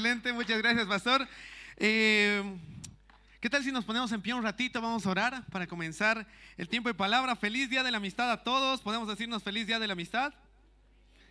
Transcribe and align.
excelente. 0.00 0.32
Muchas 0.32 0.56
gracias, 0.56 0.86
pastor. 0.86 1.28
Eh, 1.76 2.42
¿Qué 3.38 3.50
tal 3.50 3.62
si 3.62 3.70
nos 3.70 3.84
ponemos 3.84 4.10
en 4.12 4.22
pie 4.22 4.32
un 4.32 4.42
ratito? 4.42 4.80
Vamos 4.80 5.04
a 5.04 5.10
orar 5.10 5.44
para 5.52 5.66
comenzar 5.66 6.26
el 6.56 6.70
tiempo 6.70 6.88
de 6.88 6.94
palabra. 6.94 7.36
Feliz 7.36 7.68
día 7.68 7.82
de 7.82 7.90
la 7.90 7.98
amistad 7.98 8.30
a 8.30 8.42
todos. 8.42 8.80
¿Podemos 8.80 9.08
decirnos 9.08 9.42
feliz 9.42 9.66
día 9.66 9.78
de 9.78 9.86
la 9.86 9.92
amistad? 9.92 10.32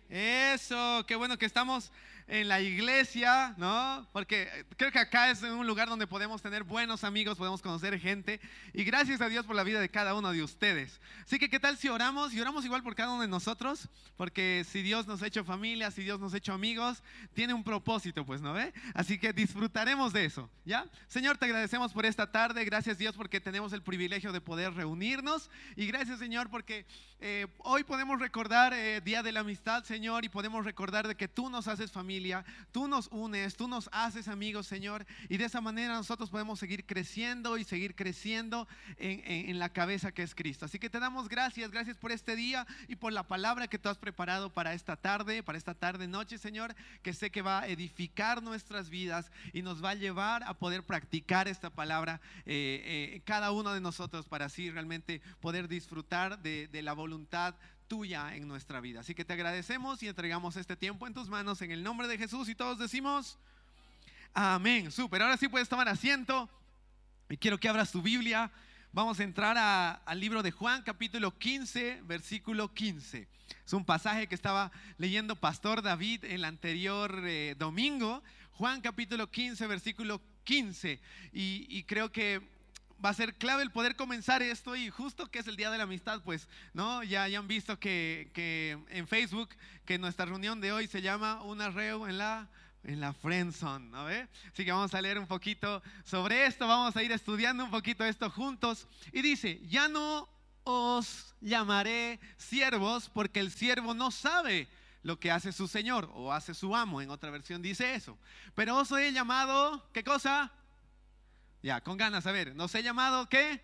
Eso, 0.08 1.04
qué 1.08 1.16
bueno 1.16 1.36
que 1.36 1.46
estamos 1.46 1.90
en 2.30 2.46
la 2.46 2.60
iglesia, 2.60 3.54
¿no? 3.58 4.08
Porque 4.12 4.48
creo 4.76 4.92
que 4.92 5.00
acá 5.00 5.32
es 5.32 5.42
un 5.42 5.66
lugar 5.66 5.88
donde 5.88 6.06
podemos 6.06 6.40
tener 6.40 6.62
buenos 6.62 7.02
amigos, 7.02 7.36
podemos 7.36 7.60
conocer 7.60 7.98
gente. 7.98 8.40
Y 8.72 8.84
gracias 8.84 9.20
a 9.20 9.28
Dios 9.28 9.44
por 9.44 9.56
la 9.56 9.64
vida 9.64 9.80
de 9.80 9.88
cada 9.88 10.14
uno 10.14 10.30
de 10.30 10.44
ustedes. 10.44 11.00
Así 11.24 11.40
que, 11.40 11.50
¿qué 11.50 11.58
tal 11.58 11.76
si 11.76 11.88
oramos? 11.88 12.32
Y 12.32 12.40
oramos 12.40 12.64
igual 12.64 12.84
por 12.84 12.94
cada 12.94 13.10
uno 13.10 13.22
de 13.22 13.28
nosotros, 13.28 13.88
porque 14.16 14.64
si 14.70 14.80
Dios 14.80 15.08
nos 15.08 15.22
ha 15.22 15.26
hecho 15.26 15.42
familia, 15.42 15.90
si 15.90 16.04
Dios 16.04 16.20
nos 16.20 16.32
ha 16.32 16.36
hecho 16.36 16.52
amigos, 16.52 17.02
tiene 17.34 17.52
un 17.52 17.64
propósito, 17.64 18.24
pues, 18.24 18.40
¿no 18.40 18.52
ve? 18.52 18.72
Así 18.94 19.18
que 19.18 19.32
disfrutaremos 19.32 20.12
de 20.12 20.24
eso, 20.24 20.48
¿ya? 20.64 20.86
Señor, 21.08 21.36
te 21.36 21.46
agradecemos 21.46 21.92
por 21.92 22.06
esta 22.06 22.30
tarde. 22.30 22.64
Gracias, 22.64 22.96
Dios, 22.96 23.16
porque 23.16 23.40
tenemos 23.40 23.72
el 23.72 23.82
privilegio 23.82 24.30
de 24.30 24.40
poder 24.40 24.72
reunirnos. 24.74 25.50
Y 25.74 25.86
gracias, 25.86 26.20
Señor, 26.20 26.48
porque 26.48 26.86
eh, 27.18 27.48
hoy 27.58 27.82
podemos 27.82 28.20
recordar 28.20 28.72
eh, 28.72 29.00
Día 29.00 29.24
de 29.24 29.32
la 29.32 29.40
Amistad, 29.40 29.82
Señor, 29.82 30.24
y 30.24 30.28
podemos 30.28 30.64
recordar 30.64 31.08
de 31.08 31.16
que 31.16 31.26
tú 31.26 31.50
nos 31.50 31.66
haces 31.66 31.90
familia 31.90 32.19
tú 32.72 32.88
nos 32.88 33.08
unes, 33.08 33.56
tú 33.56 33.68
nos 33.68 33.88
haces 33.92 34.28
amigos, 34.28 34.66
Señor, 34.66 35.06
y 35.28 35.36
de 35.36 35.44
esa 35.44 35.60
manera 35.60 35.94
nosotros 35.94 36.30
podemos 36.30 36.58
seguir 36.58 36.86
creciendo 36.86 37.58
y 37.58 37.64
seguir 37.64 37.94
creciendo 37.94 38.68
en, 38.96 39.58
la 39.58 39.70
cabeza 39.70 40.12
que 40.12 40.22
es 40.22 40.34
Cristo. 40.34 40.64
Así 40.64 40.78
que 40.78 40.90
te 40.90 41.00
damos 41.00 41.28
gracias, 41.28 41.70
gracias 41.70 41.96
por 41.96 42.12
este 42.12 42.36
día 42.36 42.66
y 42.88 42.96
por 42.96 43.12
la 43.12 43.24
palabra 43.24 43.68
que 43.68 43.78
tú 43.78 43.88
has 43.88 43.98
preparado 43.98 44.52
para 44.52 44.74
esta 44.74 44.96
tarde, 44.96 45.42
para 45.42 45.58
esta 45.58 45.74
tarde 45.74 46.08
noche, 46.08 46.38
Señor, 46.38 46.74
que 47.02 47.12
sé 47.12 47.30
que 47.30 47.42
va 47.42 47.60
a 47.60 47.68
edificar 47.68 48.42
nuestras 48.42 48.90
vidas 48.90 49.30
y 49.52 49.62
nos 49.62 49.84
va 49.84 49.90
a 49.90 49.94
llevar 49.94 50.42
a 50.44 50.54
poder 50.54 50.84
practicar 50.84 51.48
esta 51.48 51.70
palabra 51.70 52.20
eh, 52.46 53.14
eh, 53.16 53.22
cada 53.24 53.52
uno 53.52 53.72
de 53.72 53.80
nosotros 53.80 54.26
para 54.26 54.46
así 54.46 54.70
realmente 54.70 55.20
poder 55.40 55.68
disfrutar 55.68 56.40
de, 56.40 56.68
de 56.68 56.82
la 56.82 56.92
voluntad 56.92 57.54
tuya 57.90 58.36
en 58.36 58.46
nuestra 58.46 58.80
vida. 58.80 59.00
Así 59.00 59.16
que 59.16 59.24
te 59.24 59.32
agradecemos 59.32 60.00
y 60.04 60.06
entregamos 60.06 60.54
este 60.54 60.76
tiempo 60.76 61.08
en 61.08 61.12
tus 61.12 61.28
manos 61.28 61.60
en 61.60 61.72
el 61.72 61.82
nombre 61.82 62.06
de 62.06 62.16
Jesús 62.16 62.48
y 62.48 62.54
todos 62.54 62.78
decimos, 62.78 63.36
amén. 64.32 64.92
Súper, 64.92 65.20
ahora 65.20 65.36
sí 65.36 65.48
puedes 65.48 65.68
tomar 65.68 65.88
asiento 65.88 66.48
y 67.28 67.36
quiero 67.36 67.58
que 67.58 67.68
abras 67.68 67.90
tu 67.90 68.00
Biblia. 68.00 68.48
Vamos 68.92 69.18
a 69.18 69.24
entrar 69.24 69.58
al 70.06 70.20
libro 70.20 70.40
de 70.40 70.52
Juan, 70.52 70.82
capítulo 70.82 71.36
15, 71.36 72.02
versículo 72.04 72.72
15. 72.72 73.26
Es 73.66 73.72
un 73.72 73.84
pasaje 73.84 74.28
que 74.28 74.36
estaba 74.36 74.70
leyendo 74.96 75.34
Pastor 75.34 75.82
David 75.82 76.24
el 76.26 76.44
anterior 76.44 77.24
eh, 77.24 77.56
domingo. 77.58 78.22
Juan, 78.52 78.82
capítulo 78.82 79.28
15, 79.28 79.66
versículo 79.66 80.22
15. 80.44 81.00
y 81.32 81.82
creo 81.88 82.12
que 82.12 82.40
va 83.04 83.10
a 83.10 83.14
ser 83.14 83.34
clave 83.34 83.62
el 83.62 83.70
poder 83.70 83.96
comenzar 83.96 84.42
esto 84.42 84.76
y 84.76 84.90
justo 84.90 85.30
que 85.30 85.38
es 85.38 85.46
el 85.46 85.56
Día 85.56 85.70
de 85.70 85.78
la 85.78 85.84
Amistad, 85.84 86.20
pues, 86.22 86.48
¿no? 86.74 87.02
Ya, 87.02 87.26
ya 87.28 87.38
han 87.38 87.48
visto 87.48 87.78
que, 87.78 88.30
que 88.34 88.78
en 88.90 89.06
Facebook 89.06 89.50
que 89.84 89.98
nuestra 89.98 90.26
reunión 90.26 90.60
de 90.60 90.72
hoy 90.72 90.86
se 90.86 91.02
llama 91.02 91.42
Una 91.42 91.70
Reu 91.70 92.06
en 92.06 92.18
la 92.18 92.48
en 92.82 92.98
la 92.98 93.12
Friendzone, 93.12 93.90
¿no 93.90 94.06
ve? 94.06 94.26
Así 94.50 94.64
que 94.64 94.72
vamos 94.72 94.94
a 94.94 95.02
leer 95.02 95.18
un 95.18 95.26
poquito 95.26 95.82
sobre 96.04 96.46
esto, 96.46 96.66
vamos 96.66 96.96
a 96.96 97.02
ir 97.02 97.12
estudiando 97.12 97.64
un 97.64 97.70
poquito 97.70 98.04
esto 98.04 98.30
juntos. 98.30 98.86
Y 99.12 99.20
dice, 99.20 99.60
ya 99.68 99.86
no 99.88 100.28
os 100.64 101.34
llamaré 101.40 102.20
siervos 102.36 103.10
porque 103.12 103.40
el 103.40 103.50
siervo 103.50 103.92
no 103.92 104.10
sabe 104.10 104.68
lo 105.02 105.18
que 105.18 105.30
hace 105.30 105.52
su 105.52 105.66
señor 105.66 106.10
o 106.14 106.32
hace 106.32 106.54
su 106.54 106.74
amo, 106.76 107.00
en 107.00 107.10
otra 107.10 107.30
versión 107.30 107.62
dice 107.62 107.94
eso. 107.94 108.18
Pero 108.54 108.76
os 108.76 108.90
he 108.92 109.12
llamado, 109.12 109.86
¿qué 109.92 110.04
cosa? 110.04 110.52
Ya, 111.62 111.80
con 111.80 111.96
ganas, 111.96 112.26
a 112.26 112.32
ver, 112.32 112.54
¿nos 112.54 112.74
he 112.74 112.82
llamado 112.82 113.28
qué? 113.28 113.60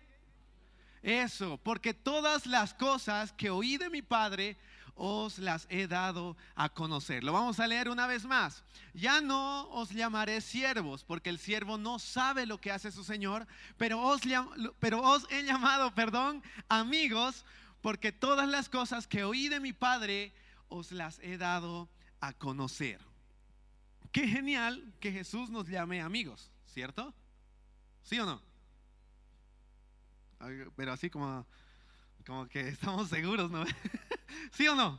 Eso, 1.01 1.57
porque 1.63 1.93
todas 1.93 2.45
las 2.45 2.73
cosas 2.73 3.31
que 3.33 3.49
oí 3.49 3.77
de 3.77 3.89
mi 3.89 4.01
Padre 4.01 4.57
os 4.97 5.37
las 5.37 5.67
he 5.69 5.87
dado 5.87 6.35
a 6.55 6.69
conocer. 6.69 7.23
Lo 7.23 7.31
vamos 7.31 7.59
a 7.59 7.67
leer 7.67 7.89
una 7.89 8.07
vez 8.07 8.25
más. 8.25 8.63
Ya 8.93 9.21
no 9.21 9.69
os 9.69 9.91
llamaré 9.91 10.41
siervos, 10.41 11.03
porque 11.03 11.29
el 11.29 11.39
siervo 11.39 11.77
no 11.77 11.99
sabe 11.99 12.45
lo 12.45 12.59
que 12.59 12.71
hace 12.71 12.91
su 12.91 13.03
Señor, 13.03 13.47
pero 13.77 14.01
os, 14.01 14.21
he 15.29 15.43
llamado, 15.43 15.93
perdón, 15.93 16.43
amigos, 16.67 17.45
porque 17.81 18.11
todas 18.11 18.49
las 18.49 18.69
cosas 18.69 19.07
que 19.07 19.23
oí 19.23 19.49
de 19.49 19.59
mi 19.59 19.73
Padre 19.73 20.33
os 20.67 20.91
las 20.91 21.19
he 21.19 21.37
dado 21.37 21.89
a 22.19 22.33
conocer. 22.33 22.99
Qué 24.11 24.27
genial 24.27 24.93
que 24.99 25.11
Jesús 25.11 25.49
nos 25.49 25.67
llame 25.67 26.01
amigos, 26.01 26.51
¿cierto? 26.65 27.13
¿Sí 28.07 28.17
o 28.21 28.25
no? 28.25 28.41
Pero 30.77 30.93
así 30.93 31.09
como, 31.09 31.45
como 32.25 32.47
que 32.47 32.69
estamos 32.69 33.09
seguros, 33.09 33.51
¿no? 33.51 33.65
¿Sí 34.53 34.65
o 34.69 34.75
no? 34.75 34.97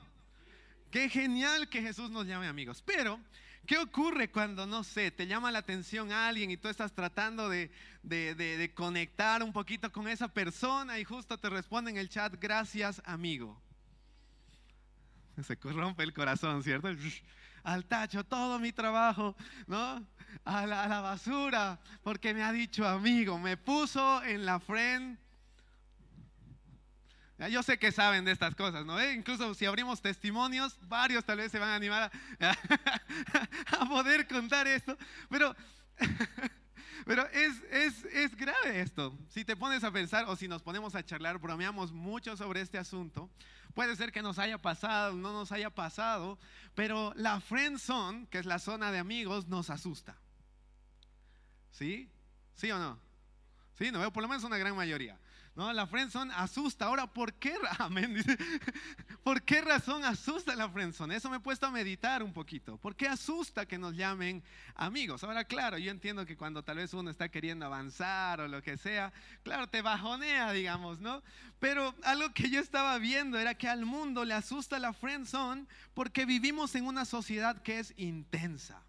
Qué 0.91 1.09
genial 1.09 1.71
que 1.71 1.81
Jesús 1.81 2.11
nos 2.11 2.27
llame 2.27 2.49
amigos. 2.49 2.83
Pero, 2.85 3.19
¿qué 3.67 3.79
ocurre 3.79 4.31
cuando, 4.31 4.67
no 4.67 4.85
sé, 4.85 5.11
te 5.11 5.27
llama 5.27 5.51
la 5.51 5.61
atención 5.61 6.13
a 6.13 6.29
alguien 6.29 6.51
y 6.51 6.59
tú 6.59 6.69
estás 6.69 6.93
tratando 6.93 7.49
de, 7.49 7.71
de 8.03 8.73
conectar 8.75 9.43
un 9.43 9.55
poquito 9.55 9.91
con 9.91 10.07
esa 10.07 10.29
persona 10.29 10.99
y 10.99 11.05
justo 11.05 11.39
te 11.39 11.49
responde 11.49 11.91
en 11.91 11.97
el 11.97 12.11
chat, 12.11 12.35
gracias 12.39 13.01
amigo? 13.07 13.59
Se 15.43 15.57
corrompe 15.57 16.03
el 16.03 16.13
corazón, 16.13 16.63
¿cierto? 16.63 16.89
Al 17.65 17.87
tacho 17.87 18.23
todo 18.23 18.59
mi 18.59 18.73
trabajo, 18.73 19.35
¿no? 19.67 20.07
A 20.45 20.67
la, 20.67 21.01
basura 21.01 21.79
porque 22.03 22.35
me 22.35 22.43
ha 22.43 22.53
dicho 22.53 22.87
amigo, 22.87 23.39
me 23.39 23.57
puso 23.57 24.23
en 24.25 24.47
la 24.47 24.61
friend. 24.61 25.19
Yo 27.51 27.63
sé 27.63 27.79
que 27.79 27.93
saben 27.93 28.25
de 28.25 28.33
estas 28.33 28.57
cosas, 28.57 28.85
¿no? 28.85 28.99
Eh, 28.99 29.13
incluso 29.13 29.55
si 29.55 29.65
abrimos 29.65 30.03
testimonios, 30.03 30.77
varios 30.89 31.25
tal 31.25 31.39
vez 31.39 31.53
se 31.53 31.61
van 31.61 31.69
a 31.69 31.77
animar 31.77 32.11
a, 32.41 33.87
poder 33.89 34.27
contar 34.27 34.67
esto. 34.67 34.99
Pero, 35.31 35.55
pero 37.07 37.29
es, 37.29 37.63
es, 37.71 38.05
es, 38.07 38.37
grave 38.37 38.81
esto. 38.81 39.17
Si 39.29 39.45
te 39.45 39.55
pones 39.55 39.85
a 39.85 39.93
pensar 39.93 40.25
o 40.27 40.35
si 40.35 40.49
nos 40.49 40.63
ponemos 40.63 40.97
a 40.97 41.05
charlar, 41.05 41.39
bromeamos 41.39 41.93
mucho 41.93 42.37
sobre 42.37 42.61
este 42.61 42.77
asunto. 42.77 43.31
Puede 43.73 43.95
ser 43.95 44.11
que 44.11 44.23
nos 44.23 44.41
haya 44.41 44.59
pasado, 44.59 45.13
no 45.13 45.33
nos 45.33 45.53
haya 45.53 45.71
pasado, 45.71 46.41
pero 46.75 47.13
la 47.15 47.41
friend 47.41 47.79
zone, 47.79 48.27
que 48.29 48.39
es 48.39 48.47
la 48.47 48.59
zona 48.59 48.91
de 48.91 48.99
amigos, 48.99 49.47
nos 49.47 49.71
asusta. 49.71 50.17
¿Sí? 51.71 52.09
¿Sí 52.55 52.71
o 52.71 52.79
no? 52.79 52.99
Sí, 53.79 53.91
no 53.91 54.01
veo 54.01 54.13
por 54.13 54.23
lo 54.23 54.29
menos 54.29 54.45
una 54.45 54.59
gran 54.59 54.75
mayoría. 54.75 55.19
No, 55.59 55.73
la 55.73 55.89
friendzone 55.89 56.33
asusta. 56.37 56.85
Ahora, 56.85 57.09
¿por 57.09 57.35
qué? 57.35 57.53
Amén. 57.81 58.17
¿Por 59.25 59.43
qué 59.43 59.61
razón 59.61 60.05
asusta 60.05 60.55
la 60.55 60.69
friendzone? 60.69 61.17
Eso 61.17 61.29
me 61.29 61.39
he 61.39 61.41
puesto 61.41 61.67
a 61.67 61.73
meditar 61.73 62.23
un 62.23 62.33
poquito. 62.33 62.77
¿Por 62.77 62.95
qué 62.95 63.09
asusta 63.09 63.67
que 63.67 63.77
nos 63.77 63.97
llamen 63.97 64.41
amigos? 64.77 65.25
Ahora, 65.25 65.43
claro, 65.45 65.77
yo 65.77 65.91
entiendo 65.91 66.25
que 66.25 66.37
cuando 66.37 66.63
tal 66.63 66.77
vez 66.77 66.95
uno 66.95 67.11
está 67.11 67.29
queriendo 67.29 67.67
avanzar 67.67 68.41
o 68.41 68.47
lo 68.47 68.63
que 68.63 68.77
sea, 68.77 69.13
claro, 69.43 69.69
te 69.69 69.83
bajonea, 69.83 70.53
digamos, 70.53 71.01
¿no? 71.01 71.25
Pero 71.59 71.93
algo 72.05 72.33
que 72.33 72.51
yo 72.51 72.61
estaba 72.61 72.97
viendo 72.99 73.37
era 73.37 73.55
que 73.55 73.67
al 73.67 73.85
mundo 73.85 74.25
le 74.25 74.35
asusta 74.35 74.79
la 74.79 74.93
friendzone 74.93 75.67
porque 75.93 76.25
vivimos 76.25 76.77
en 76.77 76.87
una 76.87 77.05
sociedad 77.05 77.61
que 77.63 77.81
es 77.81 77.95
intensa. 77.97 78.81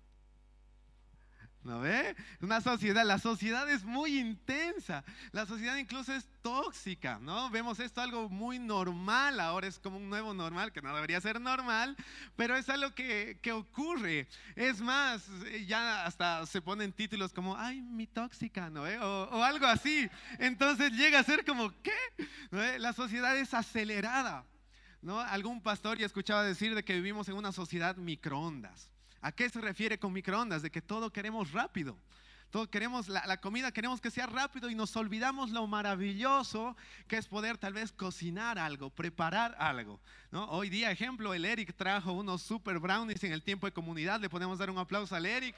¿No 1.64 1.82
ve? 1.82 2.16
Una 2.40 2.62
sociedad, 2.62 3.06
la 3.06 3.20
sociedad 3.20 3.70
es 3.70 3.84
muy 3.84 4.18
intensa, 4.18 5.04
la 5.34 5.46
sociedad 5.46 5.76
incluso 5.76 6.14
es 6.14 6.26
tóxica, 6.42 7.20
¿no? 7.20 7.50
Vemos 7.50 7.82
esto 7.82 8.00
algo 8.00 8.30
muy 8.30 8.60
normal, 8.60 9.42
ahora 9.42 9.68
es 9.68 9.78
como 9.78 9.98
un 9.98 10.10
nuevo 10.10 10.34
normal, 10.34 10.72
que 10.72 10.82
no 10.82 10.96
debería 10.96 11.20
ser 11.20 11.42
normal, 11.42 11.98
pero 12.38 12.56
es 12.56 12.70
algo 12.70 12.96
que, 12.96 13.40
que 13.42 13.52
ocurre. 13.52 14.30
Es 14.56 14.80
más, 14.80 15.28
ya 15.68 16.06
hasta 16.06 16.46
se 16.46 16.62
ponen 16.62 16.94
títulos 16.94 17.34
como, 17.34 17.58
ay, 17.58 17.82
mi 17.82 18.08
tóxica, 18.08 18.70
¿no? 18.70 18.84
O, 18.84 19.24
o, 19.24 19.44
algo 19.44 19.66
así. 19.66 20.10
Entonces 20.38 20.94
llega 20.94 21.20
a 21.20 21.24
ser 21.24 21.44
como, 21.44 21.74
¿qué? 21.82 22.80
La 22.80 22.94
sociedad 22.94 23.36
es 23.36 23.54
acelerada, 23.54 24.46
¿no? 25.02 25.20
Algún 25.20 25.62
pastor 25.62 25.98
ya 25.98 26.06
escuchaba 26.06 26.46
decir 26.46 26.74
de 26.74 26.86
que 26.86 26.94
vivimos 26.94 27.28
en 27.28 27.36
una 27.36 27.52
sociedad 27.52 27.98
microondas. 27.98 28.90
¿A 29.22 29.32
qué 29.32 29.50
se 29.50 29.60
refiere 29.60 30.00
con 30.00 30.14
microondas? 30.14 30.62
De 30.62 30.72
que 30.72 30.82
todo 30.82 31.12
queremos 31.12 31.52
rápido. 31.52 31.98
Todo 32.50 32.68
queremos, 32.68 33.08
la, 33.10 33.40
comida 33.40 33.72
queremos 33.72 34.02
que 34.02 34.10
sea 34.10 34.26
rápido 34.26 34.72
y 34.72 34.76
nos 34.76 34.96
olvidamos 34.96 35.52
lo 35.52 35.68
maravilloso 35.68 36.76
que 37.08 37.18
es 37.18 37.28
poder 37.28 37.60
tal 37.60 37.74
vez 37.74 37.92
cocinar 37.92 38.58
algo, 38.58 38.90
preparar 38.90 39.56
algo. 39.60 40.00
Hoy 40.32 40.70
día, 40.70 40.90
ejemplo, 40.90 41.36
el 41.36 41.46
Eric 41.46 41.76
trajo 41.76 42.12
unos 42.12 42.42
super 42.42 42.80
brownies 42.80 43.24
en 43.24 43.34
el 43.34 43.44
tiempo 43.44 43.68
de 43.68 43.72
comunidad. 43.72 44.20
Le 44.20 44.32
podemos 44.32 44.58
dar 44.58 44.72
un 44.72 44.80
aplauso 44.80 45.16
al 45.16 45.28
Eric. 45.28 45.56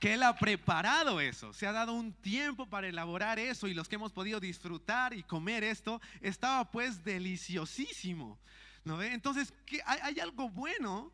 Que 0.00 0.14
él 0.14 0.22
ha 0.22 0.34
preparado 0.34 1.20
eso, 1.20 1.52
se 1.52 1.66
ha 1.66 1.72
dado 1.72 1.92
un 1.92 2.14
tiempo 2.14 2.66
para 2.66 2.88
elaborar 2.88 3.38
eso 3.38 3.68
y 3.68 3.74
los 3.74 3.86
que 3.86 3.96
hemos 3.96 4.12
podido 4.12 4.40
disfrutar 4.40 5.12
y 5.12 5.22
comer 5.22 5.62
esto, 5.62 6.00
estaba 6.22 6.68
pues 6.70 7.04
deliciosísimo. 7.04 8.38
¿no? 8.82 9.00
Entonces, 9.02 9.52
hay, 9.84 9.98
hay 10.02 10.20
algo 10.20 10.48
bueno 10.48 11.12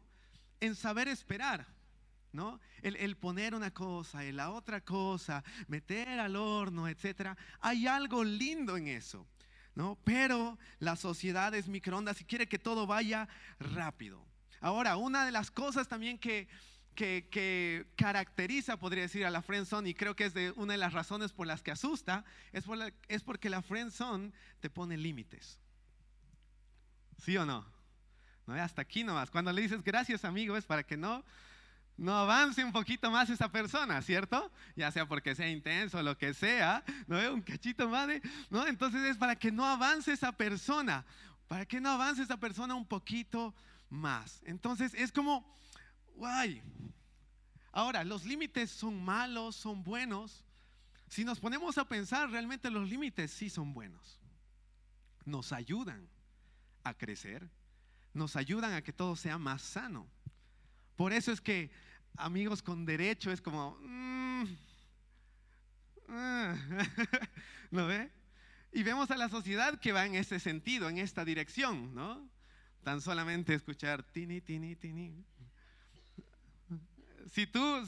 en 0.61 0.75
saber 0.75 1.09
esperar. 1.09 1.67
¿no? 2.37 2.61
El, 2.83 3.17
poner 3.17 3.55
una 3.55 3.73
cosa 3.73 4.25
y 4.25 4.31
la 4.31 4.51
otra 4.51 4.83
cosa, 4.83 5.43
meter 5.67 6.21
al 6.21 6.37
horno, 6.37 6.87
etcétera. 6.87 7.37
Hay 7.61 7.87
algo 7.87 8.23
lindo 8.23 8.77
en 8.77 8.89
eso, 8.89 9.27
¿no? 9.75 9.99
Pero 10.05 10.59
la 10.79 10.95
sociedad 10.95 11.55
es 11.55 11.67
microondas 11.67 12.21
y 12.21 12.25
quiere 12.25 12.47
que 12.47 12.59
todo 12.59 12.87
vaya 12.87 13.27
rápido. 13.59 14.25
Ahora, 14.61 14.97
una 14.97 15.25
de 15.25 15.33
las 15.33 15.51
cosas 15.51 15.89
también 15.89 16.19
que, 16.19 16.47
que, 16.95 17.87
caracteriza, 17.97 18.79
podría 18.79 19.05
decir, 19.05 19.25
a 19.25 19.31
la 19.31 19.43
friendzone, 19.43 19.89
y 19.89 19.95
creo 19.95 20.15
que 20.15 20.27
es 20.27 20.35
de 20.35 20.53
una 20.53 20.75
de 20.75 20.79
las 20.79 20.93
razones 20.93 21.33
por 21.33 21.47
las 21.47 21.63
que 21.63 21.71
asusta, 21.71 22.25
es, 22.53 22.65
es 23.09 23.23
porque 23.23 23.51
la 23.51 23.63
friendzone 23.63 24.33
te 24.61 24.71
pone 24.71 24.97
límites. 24.97 25.59
¿Sí 27.19 27.37
o 27.37 27.47
no? 27.47 27.76
No? 28.47 28.55
Hasta 28.55 28.83
aquí 28.83 29.05
nomás. 29.05 29.31
Cuando 29.31 29.53
le 29.53 29.63
dices 29.63 29.83
gracias 29.83 30.25
amigo 30.25 30.57
es 30.57 30.65
para 30.65 30.83
que 30.83 30.97
no 30.97 31.25
no 31.97 32.15
avance 32.15 32.63
un 32.63 32.73
poquito 32.73 33.11
más 33.11 33.31
esa 33.31 33.51
persona, 33.51 34.03
¿cierto? 34.03 34.53
Ya 34.75 34.91
sea 34.93 35.09
porque 35.09 35.35
sea 35.35 35.49
intenso 35.49 36.03
lo 36.03 36.19
que 36.19 36.35
sea, 36.35 36.85
¿no? 37.07 37.19
Un 37.33 37.41
cachito 37.41 37.89
más 37.89 38.09
¿no? 38.51 38.67
Entonces 38.67 39.03
es 39.05 39.17
para 39.17 39.37
que 39.37 39.51
no 39.51 39.65
avance 39.65 40.13
esa 40.13 40.33
persona, 40.33 41.05
para 41.49 41.65
que 41.65 41.81
no 41.81 41.91
avance 41.91 42.23
esa 42.23 42.37
persona 42.37 42.75
un 42.75 42.87
poquito 42.87 43.55
más. 43.89 44.43
Entonces 44.45 44.93
es 44.95 45.11
como, 45.11 45.51
guay. 46.17 46.63
Ahora, 47.73 48.05
los 48.05 48.25
límites 48.25 48.71
son 48.71 49.03
malos, 49.03 49.57
son 49.57 49.83
buenos. 49.83 50.45
Si 51.09 51.25
nos 51.25 51.41
ponemos 51.41 51.79
a 51.79 51.87
pensar, 51.87 52.31
realmente 52.31 52.71
los 52.71 52.89
límites 52.89 53.31
sí 53.31 53.51
son 53.51 53.75
buenos. 53.75 54.19
Nos 55.25 55.53
ayudan 55.53 56.09
a 56.85 56.95
crecer, 56.95 57.49
nos 58.17 58.35
ayudan 58.35 58.73
a 58.73 58.83
que 58.83 58.93
todo 58.93 59.15
sea 59.15 59.39
más 59.39 59.63
sano. 59.63 60.07
Por 60.97 61.13
eso 61.13 61.31
es 61.31 61.41
que 61.41 61.71
amigos 62.17 62.63
con 62.63 62.87
derecho 62.87 63.31
es 63.31 63.41
como, 63.41 63.79
mm, 63.83 64.45
ah, 66.09 66.57
¿no 67.71 67.87
ve? 67.87 68.11
Y 68.73 68.83
vemos 68.83 69.11
a 69.11 69.17
la 69.17 69.29
sociedad 69.29 69.79
que 69.79 69.93
va 69.93 70.07
en 70.07 70.15
ese 70.15 70.41
sentido, 70.41 70.89
en 70.89 70.99
esta 70.99 71.25
dirección, 71.25 71.95
¿no? 71.95 72.29
Tan 72.83 73.01
solamente 73.01 73.55
escuchar 73.55 74.03
tini, 74.03 74.41
tini, 74.41 74.77
tini. 74.77 75.25
Si 77.33 77.47
tú 77.47 77.87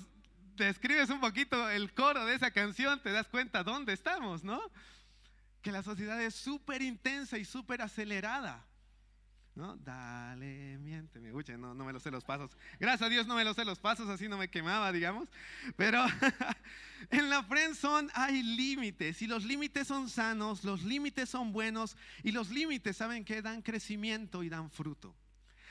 describes 0.56 1.08
un 1.10 1.20
poquito 1.20 1.68
el 1.70 1.94
coro 1.94 2.26
de 2.26 2.34
esa 2.34 2.50
canción, 2.50 3.00
te 3.02 3.12
das 3.12 3.28
cuenta 3.28 3.64
dónde 3.64 3.92
estamos, 3.94 4.44
¿no? 4.44 4.60
Que 5.62 5.72
la 5.72 5.82
sociedad 5.82 6.20
es 6.22 6.34
súper 6.34 6.82
intensa 6.82 7.38
y 7.38 7.44
súper 7.44 7.80
acelerada. 7.80 8.67
¿No? 9.58 9.76
Dale, 9.78 10.78
miente, 10.78 11.18
me 11.18 11.28
escucha, 11.28 11.56
no, 11.58 11.74
no 11.74 11.84
me 11.84 11.92
lo 11.92 11.98
sé 11.98 12.12
los 12.12 12.22
pasos. 12.22 12.56
Gracias 12.78 13.02
a 13.02 13.10
Dios 13.10 13.26
no 13.26 13.34
me 13.34 13.42
lo 13.42 13.52
sé 13.54 13.64
los 13.64 13.80
pasos, 13.80 14.08
así 14.08 14.28
no 14.28 14.38
me 14.38 14.48
quemaba, 14.48 14.92
digamos. 14.92 15.28
Pero 15.76 16.00
en 17.10 17.28
la 17.28 17.42
friendzone 17.42 18.08
hay 18.14 18.40
límites 18.40 19.20
y 19.20 19.26
los 19.26 19.44
límites 19.44 19.88
son 19.88 20.08
sanos, 20.08 20.62
los 20.62 20.84
límites 20.84 21.28
son 21.28 21.52
buenos 21.52 21.96
y 22.22 22.30
los 22.30 22.50
límites, 22.50 22.96
¿saben 22.96 23.24
que 23.24 23.42
Dan 23.42 23.62
crecimiento 23.62 24.44
y 24.44 24.48
dan 24.48 24.70
fruto. 24.70 25.16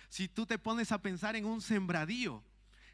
Si 0.09 0.27
tú 0.27 0.45
te 0.45 0.59
pones 0.59 0.91
a 0.91 1.01
pensar 1.01 1.37
en 1.37 1.45
un 1.45 1.61
sembradío, 1.61 2.43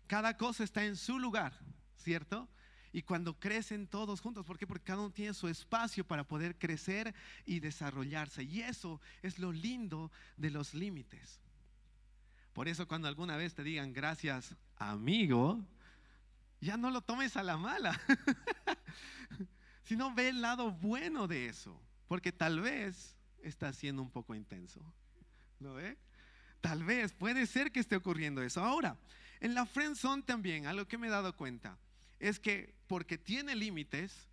cada 0.06 0.38
cosa 0.38 0.64
está 0.64 0.86
en 0.86 0.96
su 0.96 1.18
lugar, 1.18 1.54
¿cierto? 1.96 2.48
Y 2.94 3.02
cuando 3.02 3.38
crecen 3.40 3.88
todos 3.88 4.22
juntos. 4.22 4.46
¿Por 4.46 4.58
qué? 4.58 4.68
Porque 4.68 4.86
cada 4.86 5.02
uno 5.02 5.12
tiene 5.12 5.34
su 5.34 5.48
espacio 5.48 6.06
para 6.06 6.24
poder 6.24 6.58
crecer 6.58 7.14
y 7.44 7.60
desarrollarse. 7.60 8.44
Y 8.44 8.62
eso 8.62 9.02
es 9.24 9.40
lo 9.40 9.52
lindo 9.52 10.12
de 10.38 10.52
los 10.52 10.76
límites. 10.76 11.42
Por 12.54 12.68
eso 12.68 12.88
cuando 12.88 13.08
alguna 13.08 13.36
vez 13.36 13.56
te 13.56 13.64
digan 13.64 13.94
gracias 13.94 14.56
amigo, 14.78 15.60
ya 16.62 16.78
no 16.78 16.92
lo 16.92 17.02
tomes 17.02 17.36
a 17.36 17.42
la 17.42 17.58
mala, 17.58 18.00
sino 19.84 20.14
ve 20.14 20.30
el 20.30 20.42
lado 20.42 20.72
bueno 20.72 21.28
de 21.28 21.48
eso, 21.48 21.82
porque 22.08 22.32
tal 22.32 22.62
vez 22.62 23.18
está 23.42 23.74
siendo 23.74 24.04
un 24.04 24.12
poco 24.12 24.36
intenso. 24.36 24.82
¿Lo 25.60 25.74
ve? 25.74 25.98
Tal 26.62 26.84
vez, 26.84 27.12
puede 27.12 27.48
ser 27.48 27.72
que 27.72 27.80
esté 27.80 27.96
ocurriendo 27.96 28.44
eso. 28.44 28.64
Ahora, 28.64 28.98
en 29.40 29.56
la 29.56 29.66
friendzone 29.66 30.22
también, 30.22 30.68
algo 30.68 30.88
que 30.88 30.98
me 31.00 31.08
he 31.08 31.10
dado 31.10 31.36
cuenta, 31.36 31.78
es 32.24 32.40
que 32.40 32.74
porque 32.88 33.18
tiene 33.18 33.54
límites, 33.54 34.30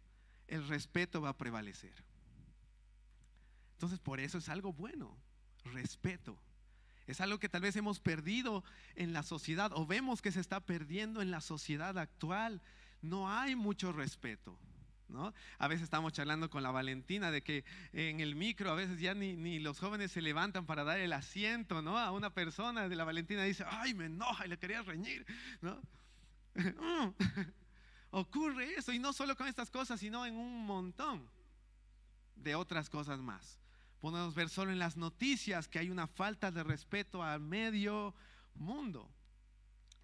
el 0.47 0.67
respeto 0.69 1.21
va 1.21 1.31
a 1.31 1.37
prevalecer. 1.37 1.93
Entonces, 3.73 3.99
por 3.99 4.21
eso 4.21 4.39
es 4.39 4.49
algo 4.49 4.73
bueno, 4.73 5.19
respeto. 5.65 6.41
Es 7.09 7.21
algo 7.21 7.41
que 7.41 7.49
tal 7.49 7.63
vez 7.63 7.75
hemos 7.75 7.99
perdido 7.99 8.63
en 8.95 9.13
la 9.13 9.25
sociedad 9.25 9.73
o 9.75 9.87
vemos 9.87 10.23
que 10.23 10.31
se 10.31 10.39
está 10.39 10.61
perdiendo 10.61 11.21
en 11.21 11.33
la 11.33 11.41
sociedad 11.41 11.99
actual. 11.99 12.63
No 13.03 13.29
hay 13.29 13.57
mucho 13.57 13.93
respeto. 13.93 14.57
¿No? 15.09 15.35
A 15.59 15.67
veces 15.67 15.83
estamos 15.83 16.13
charlando 16.13 16.49
con 16.49 16.63
la 16.63 16.71
Valentina 16.71 17.33
de 17.33 17.43
que 17.43 17.65
en 17.93 18.21
el 18.21 18.37
micro 18.37 18.71
a 18.71 18.77
veces 18.77 19.01
ya 19.01 19.13
ni, 19.15 19.35
ni, 19.35 19.59
los 19.59 19.81
jóvenes 19.81 20.13
se 20.13 20.23
levantan 20.23 20.67
para 20.67 20.85
dar 20.85 21.01
el 21.01 21.13
asiento 21.13 21.83
¿no? 21.83 21.99
a 21.99 22.13
una 22.13 22.33
persona 22.33 22.89
de 22.89 22.95
la 22.95 23.03
Valentina 23.03 23.43
dice, 23.43 23.65
ay, 23.67 23.95
me 23.95 24.05
enoja 24.05 24.47
y 24.47 24.51
le 24.51 24.59
quería 24.59 24.83
reñir. 24.83 25.27
¿no? 25.61 25.83
ocurre 28.11 28.75
eso, 28.75 28.93
y 28.93 28.99
no 28.99 29.13
solo 29.13 29.37
con 29.37 29.47
estas 29.47 29.71
cosas, 29.71 30.01
sino 30.01 30.27
en 30.27 30.37
un 30.37 30.67
montón 30.67 31.29
de 32.37 32.55
otras 32.55 32.91
cosas 32.91 33.21
más. 33.21 33.59
Podemos 34.01 34.35
ver 34.35 34.49
solo 34.49 34.73
en 34.73 34.79
las 34.79 34.97
noticias 34.97 35.69
que 35.69 35.79
hay 35.79 35.91
una 35.91 36.07
falta 36.07 36.51
de 36.51 36.63
respeto 36.63 37.23
al 37.23 37.41
medio 37.41 38.15
mundo, 38.55 39.11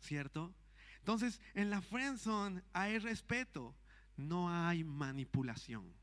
¿cierto? 0.00 0.54
Entonces, 0.98 1.40
en 1.54 1.70
la 1.70 1.80
friendzone 1.80 2.62
hay 2.72 2.98
respeto, 2.98 3.74
no 4.16 4.50
hay 4.50 4.84
manipulación. 4.84 5.94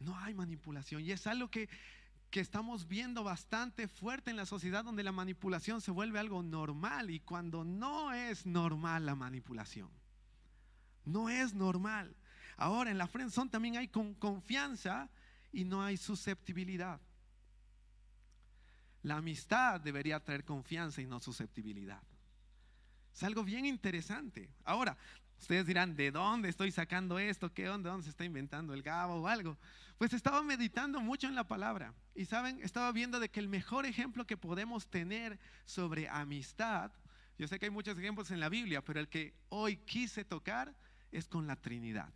No 0.00 0.16
hay 0.18 0.32
manipulación. 0.32 1.02
Y 1.02 1.10
es 1.10 1.26
algo 1.26 1.50
que 1.50 1.68
que 2.30 2.40
estamos 2.40 2.88
viendo 2.88 3.24
bastante 3.24 3.88
fuerte 3.88 4.30
en 4.30 4.36
la 4.36 4.46
sociedad 4.46 4.84
donde 4.84 5.02
la 5.02 5.12
manipulación 5.12 5.80
se 5.80 5.90
vuelve 5.90 6.18
algo 6.18 6.42
normal 6.42 7.10
y 7.10 7.20
cuando 7.20 7.64
no 7.64 8.12
es 8.12 8.44
normal 8.44 9.06
la 9.06 9.14
manipulación. 9.14 9.90
No 11.04 11.30
es 11.30 11.54
normal. 11.54 12.14
Ahora 12.56 12.90
en 12.90 12.98
la 12.98 13.06
friendzone 13.06 13.50
también 13.50 13.76
hay 13.76 13.88
confianza 13.88 15.08
y 15.52 15.64
no 15.64 15.82
hay 15.82 15.96
susceptibilidad. 15.96 17.00
La 19.02 19.16
amistad 19.16 19.80
debería 19.80 20.20
traer 20.20 20.44
confianza 20.44 21.00
y 21.00 21.06
no 21.06 21.20
susceptibilidad. 21.20 22.02
Es 23.14 23.22
algo 23.22 23.42
bien 23.42 23.64
interesante. 23.64 24.50
Ahora, 24.64 24.98
ustedes 25.38 25.66
dirán, 25.66 25.96
¿de 25.96 26.10
dónde 26.10 26.48
estoy 26.48 26.70
sacando 26.70 27.18
esto? 27.18 27.52
¿Qué 27.52 27.68
onda? 27.68 27.90
¿Dónde 27.90 28.04
se 28.04 28.10
está 28.10 28.24
inventando 28.24 28.74
el 28.74 28.82
gabo 28.82 29.14
o 29.14 29.28
algo? 29.28 29.56
Pues 29.98 30.12
estaba 30.12 30.42
meditando 30.42 31.00
mucho 31.00 31.26
en 31.26 31.34
la 31.34 31.46
palabra 31.46 31.94
y 32.14 32.24
saben, 32.24 32.60
estaba 32.62 32.92
viendo 32.92 33.18
de 33.20 33.28
que 33.28 33.40
el 33.40 33.48
mejor 33.48 33.86
ejemplo 33.86 34.26
que 34.26 34.36
podemos 34.36 34.88
tener 34.88 35.38
sobre 35.64 36.08
amistad, 36.08 36.92
yo 37.38 37.46
sé 37.48 37.58
que 37.58 37.66
hay 37.66 37.70
muchos 37.70 37.96
ejemplos 37.98 38.30
en 38.30 38.40
la 38.40 38.48
Biblia, 38.48 38.84
pero 38.84 39.00
el 39.00 39.08
que 39.08 39.34
hoy 39.48 39.76
quise 39.76 40.24
tocar 40.24 40.74
es 41.12 41.28
con 41.28 41.46
la 41.46 41.56
Trinidad. 41.56 42.12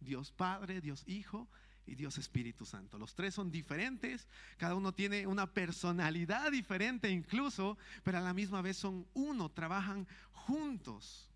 Dios 0.00 0.32
Padre, 0.32 0.80
Dios 0.80 1.04
Hijo 1.06 1.48
y 1.86 1.94
Dios 1.94 2.18
Espíritu 2.18 2.64
Santo. 2.64 2.98
Los 2.98 3.14
tres 3.14 3.34
son 3.34 3.50
diferentes, 3.50 4.28
cada 4.56 4.74
uno 4.74 4.92
tiene 4.92 5.26
una 5.26 5.52
personalidad 5.52 6.50
diferente 6.50 7.10
incluso, 7.10 7.78
pero 8.02 8.18
a 8.18 8.20
la 8.20 8.34
misma 8.34 8.62
vez 8.62 8.76
son 8.76 9.06
uno, 9.14 9.48
trabajan 9.48 10.06
juntos. 10.32 11.31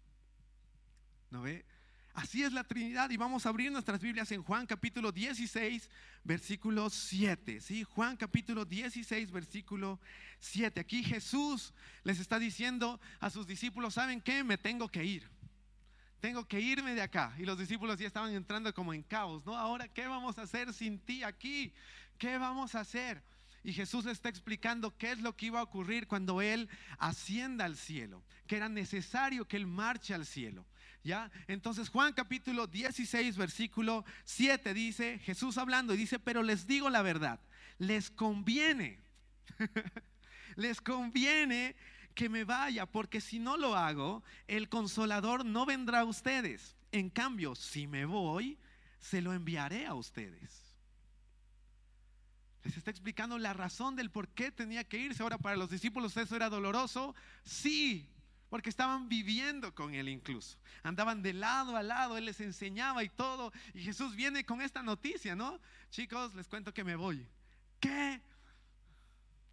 Así 2.15 2.43
es 2.43 2.53
la 2.55 2.65
Trinidad 2.65 3.11
y 3.11 3.19
vamos 3.19 3.45
a 3.45 3.51
abrir 3.51 3.71
nuestras 3.71 4.01
Biblias 4.01 4.33
en 4.33 4.43
Juan 4.43 4.67
capítulo 4.67 5.13
16, 5.13 5.91
versículo 6.25 6.89
7. 6.89 7.61
¿sí? 7.61 7.85
Juan 7.85 8.17
capítulo 8.17 8.65
16, 8.65 9.31
versículo 9.31 10.01
7. 10.39 10.81
Aquí 10.81 11.05
Jesús 11.05 11.75
les 12.05 12.19
está 12.19 12.39
diciendo 12.39 12.99
a 13.21 13.29
sus 13.29 13.47
discípulos, 13.47 13.95
¿saben 13.95 14.23
qué? 14.23 14.43
Me 14.45 14.57
tengo 14.57 14.89
que 14.89 15.05
ir. 15.05 15.29
Tengo 16.21 16.49
que 16.49 16.59
irme 16.59 16.95
de 16.95 17.03
acá. 17.03 17.35
Y 17.39 17.45
los 17.45 17.59
discípulos 17.59 17.99
ya 17.99 18.07
estaban 18.07 18.33
entrando 18.33 18.73
como 18.73 18.95
en 18.95 19.03
caos, 19.03 19.45
¿no? 19.45 19.55
Ahora, 19.55 19.87
¿qué 19.87 20.07
vamos 20.07 20.39
a 20.39 20.43
hacer 20.43 20.73
sin 20.73 20.99
ti 20.99 21.23
aquí? 21.23 21.75
¿Qué 22.19 22.39
vamos 22.39 22.75
a 22.75 22.81
hacer? 22.81 23.23
Y 23.63 23.75
Jesús 23.75 24.07
está 24.07 24.31
explicando 24.31 24.97
qué 24.97 25.13
es 25.13 25.21
lo 25.21 25.37
que 25.37 25.47
iba 25.47 25.61
a 25.61 25.65
ocurrir 25.65 26.07
cuando 26.07 26.41
Él 26.41 26.71
ascienda 26.99 27.67
al 27.67 27.77
cielo, 27.77 28.23
que 28.47 28.57
era 28.57 28.71
necesario 28.71 29.47
que 29.47 29.59
Él 29.59 29.67
marche 29.67 30.15
al 30.15 30.25
cielo. 30.25 30.65
Entonces 31.47 31.89
Juan 31.89 32.13
capítulo 32.13 32.67
16, 32.67 33.37
versículo 33.37 34.05
7 34.25 34.75
dice, 34.75 35.19
Jesús 35.21 35.59
hablando 35.59 35.95
y 35.95 35.97
dice, 35.97 36.19
pero 36.19 36.43
les 36.43 36.67
digo 36.67 36.91
la 36.91 37.03
verdad, 37.03 37.41
les 37.79 38.11
conviene, 38.11 39.01
les 40.57 40.81
conviene 40.81 41.77
que 42.15 42.29
me 42.29 42.45
vaya, 42.45 42.87
porque 42.87 43.21
si 43.21 43.39
no 43.39 43.57
lo 43.57 43.77
hago, 43.77 44.25
el 44.49 44.69
consolador 44.69 45.45
no 45.45 45.67
vendrá 45.67 46.01
a 46.01 46.05
ustedes. 46.05 46.75
En 46.91 47.11
cambio, 47.11 47.55
si 47.55 47.87
me 47.87 48.07
voy, 48.07 48.59
se 48.99 49.21
lo 49.21 49.35
enviaré 49.35 49.87
a 49.87 49.95
ustedes. 49.95 50.75
Les 52.65 52.77
está 52.77 52.91
explicando 52.91 53.39
la 53.39 53.53
razón 53.53 53.95
del 53.95 54.11
por 54.11 54.29
qué 54.29 54.51
tenía 54.51 54.83
que 54.83 54.99
irse. 54.99 55.23
Ahora, 55.23 55.39
para 55.39 55.57
los 55.57 55.71
discípulos 55.71 56.17
eso 56.17 56.35
era 56.35 56.49
doloroso. 56.49 57.15
Sí, 57.45 58.09
porque 58.49 58.71
estaban 58.71 59.09
viviendo 59.09 59.75
con 59.75 59.95
Él 59.95 60.09
incluso. 60.09 60.57
Andaban 60.83 61.23
de 61.23 61.33
lado 61.33 61.77
a 61.77 61.83
lado, 61.83 62.17
Él 62.17 62.27
les 62.27 62.41
enseñaba 62.41 63.03
y 63.03 63.09
todo. 63.09 63.53
Y 63.75 63.83
Jesús 63.83 64.15
viene 64.15 64.45
con 64.45 64.61
esta 64.61 64.83
noticia, 64.83 65.35
¿no? 65.35 65.61
Chicos, 65.91 66.35
les 66.35 66.49
cuento 66.49 66.73
que 66.73 66.85
me 66.85 66.97
voy. 66.97 67.27
¿Qué? 67.81 68.21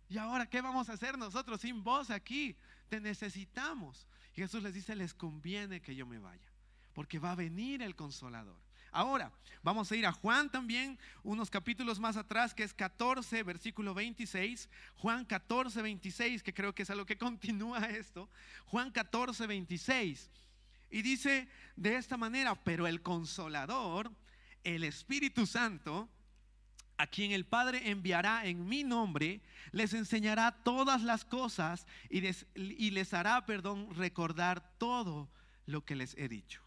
¿Y 0.10 0.18
ahora 0.18 0.46
qué 0.46 0.62
vamos 0.62 0.90
a 0.90 0.94
hacer 0.94 1.18
nosotros 1.18 1.62
sin 1.62 1.84
vos 1.84 2.10
aquí? 2.10 2.56
Te 2.90 3.00
necesitamos. 3.00 4.08
Y 4.36 4.42
Jesús 4.42 4.62
les 4.64 4.74
dice, 4.74 4.96
les 4.96 5.14
conviene 5.14 5.82
que 5.82 5.96
yo 5.96 6.06
me 6.06 6.20
vaya, 6.20 6.52
porque 6.94 7.20
va 7.20 7.32
a 7.32 7.36
venir 7.36 7.82
el 7.82 7.96
consolador. 7.96 8.63
Ahora, 8.94 9.32
vamos 9.64 9.92
a 9.92 9.96
ir 9.96 10.06
a 10.06 10.12
Juan 10.12 10.52
también, 10.52 11.00
unos 11.24 11.50
capítulos 11.50 12.00
más 12.00 12.16
atrás, 12.16 12.54
que 12.54 12.62
es 12.62 12.76
14, 12.76 13.42
versículo 13.42 13.96
26. 13.96 14.70
Juan 14.98 15.26
14, 15.26 15.82
26, 15.82 16.44
que 16.44 16.54
creo 16.54 16.76
que 16.76 16.84
es 16.84 16.92
a 16.92 16.96
lo 16.96 17.06
que 17.08 17.18
continúa 17.18 17.80
esto. 17.90 18.30
Juan 18.68 18.92
14, 18.92 19.48
26. 19.48 20.30
Y 20.92 21.02
dice 21.02 21.48
de 21.76 21.96
esta 21.96 22.18
manera, 22.18 22.54
pero 22.54 22.86
el 22.86 23.02
consolador, 23.02 24.12
el 24.64 24.84
Espíritu 24.84 25.48
Santo, 25.48 26.08
a 26.98 27.08
quien 27.08 27.32
el 27.32 27.46
Padre 27.46 27.90
enviará 27.90 28.46
en 28.46 28.68
mi 28.68 28.84
nombre, 28.84 29.42
les 29.72 29.96
enseñará 29.96 30.52
todas 30.52 31.02
las 31.02 31.26
cosas 31.26 31.88
y 32.12 32.22
les, 32.22 32.46
y 32.54 32.92
les 32.92 33.12
hará, 33.16 33.48
perdón, 33.48 33.90
recordar 33.96 34.78
todo 34.78 35.32
lo 35.66 35.84
que 35.84 35.96
les 35.96 36.16
he 36.16 36.30
dicho. 36.30 36.63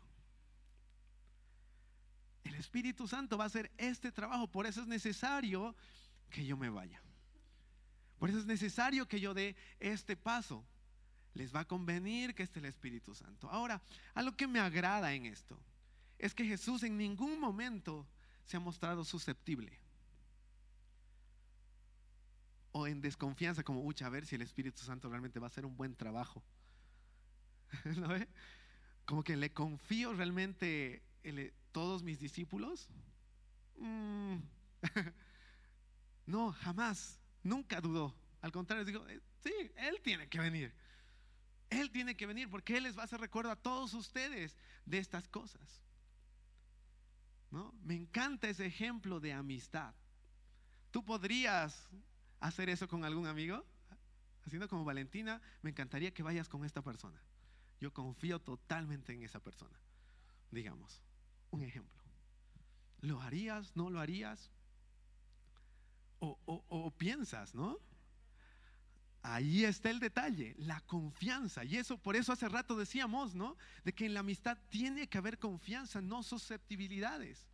El 2.46 2.54
Espíritu 2.54 3.08
Santo 3.08 3.36
va 3.36 3.44
a 3.44 3.48
hacer 3.48 3.70
este 3.76 4.12
trabajo, 4.12 4.46
por 4.48 4.66
eso 4.66 4.80
es 4.80 4.86
necesario 4.86 5.74
que 6.30 6.44
yo 6.44 6.56
me 6.56 6.70
vaya. 6.70 7.02
Por 8.18 8.30
eso 8.30 8.38
es 8.38 8.46
necesario 8.46 9.06
que 9.06 9.20
yo 9.20 9.34
dé 9.34 9.56
este 9.80 10.16
paso. 10.16 10.64
Les 11.34 11.54
va 11.54 11.60
a 11.60 11.64
convenir 11.66 12.34
que 12.34 12.42
esté 12.42 12.60
el 12.60 12.64
Espíritu 12.66 13.14
Santo. 13.14 13.50
Ahora, 13.50 13.82
a 14.14 14.22
lo 14.22 14.36
que 14.36 14.46
me 14.46 14.58
agrada 14.58 15.12
en 15.12 15.26
esto 15.26 15.60
es 16.18 16.34
que 16.34 16.46
Jesús 16.46 16.82
en 16.82 16.96
ningún 16.96 17.38
momento 17.38 18.06
se 18.46 18.56
ha 18.56 18.60
mostrado 18.60 19.04
susceptible 19.04 19.78
o 22.72 22.86
en 22.86 23.00
desconfianza, 23.00 23.62
como, 23.62 23.82
ucha, 23.82 24.06
a 24.06 24.10
ver 24.10 24.26
si 24.26 24.34
el 24.34 24.42
Espíritu 24.42 24.82
Santo 24.82 25.08
realmente 25.08 25.40
va 25.40 25.46
a 25.46 25.48
hacer 25.48 25.64
un 25.64 25.76
buen 25.76 25.94
trabajo. 25.94 26.42
¿No 27.96 28.08
Como 29.06 29.24
que 29.24 29.34
le 29.36 29.52
confío 29.52 30.12
realmente 30.12 31.02
el, 31.22 31.54
todos 31.76 32.02
mis 32.02 32.18
discípulos? 32.18 32.88
Mm. 33.76 34.36
no, 36.26 36.50
jamás, 36.52 37.20
nunca 37.42 37.82
dudó. 37.82 38.16
Al 38.40 38.50
contrario, 38.50 38.82
digo, 38.86 39.06
eh, 39.06 39.20
sí, 39.42 39.52
Él 39.76 40.00
tiene 40.02 40.26
que 40.26 40.40
venir. 40.40 40.72
Él 41.68 41.90
tiene 41.90 42.16
que 42.16 42.24
venir 42.24 42.48
porque 42.48 42.78
Él 42.78 42.84
les 42.84 42.96
va 42.96 43.02
a 43.02 43.04
hacer 43.04 43.20
recuerdo 43.20 43.50
a 43.50 43.56
todos 43.56 43.92
ustedes 43.92 44.56
de 44.86 44.96
estas 44.96 45.28
cosas. 45.28 45.82
¿No? 47.50 47.74
Me 47.84 47.94
encanta 47.94 48.48
ese 48.48 48.64
ejemplo 48.64 49.20
de 49.20 49.34
amistad. 49.34 49.94
¿Tú 50.90 51.04
podrías 51.04 51.90
hacer 52.40 52.70
eso 52.70 52.88
con 52.88 53.04
algún 53.04 53.26
amigo? 53.26 53.66
Haciendo 54.46 54.66
como 54.66 54.82
Valentina, 54.86 55.42
me 55.60 55.68
encantaría 55.68 56.14
que 56.14 56.22
vayas 56.22 56.48
con 56.48 56.64
esta 56.64 56.80
persona. 56.80 57.20
Yo 57.82 57.92
confío 57.92 58.38
totalmente 58.38 59.12
en 59.12 59.24
esa 59.24 59.40
persona, 59.40 59.78
digamos 60.50 61.02
un 61.56 61.64
ejemplo. 61.64 62.02
¿Lo 63.00 63.20
harías? 63.20 63.74
¿No 63.74 63.90
lo 63.90 64.00
harías? 64.00 64.50
O, 66.18 66.38
o, 66.46 66.90
piensas, 66.92 67.54
¿no? 67.54 67.78
Ahí 69.22 69.64
está 69.64 69.90
el 69.90 70.00
detalle, 70.00 70.54
la 70.58 70.80
confianza. 70.82 71.64
Y 71.64 71.76
eso, 71.76 71.98
por 71.98 72.16
eso 72.16 72.32
hace 72.32 72.48
rato 72.48 72.76
decíamos, 72.76 73.34
¿no? 73.34 73.56
De 73.84 73.92
que 73.92 74.06
en 74.06 74.14
la 74.14 74.20
amistad 74.20 74.56
tiene 74.68 75.08
que 75.08 75.18
haber 75.18 75.38
confianza, 75.38 76.00
no 76.00 76.22
susceptibilidades. 76.22 77.46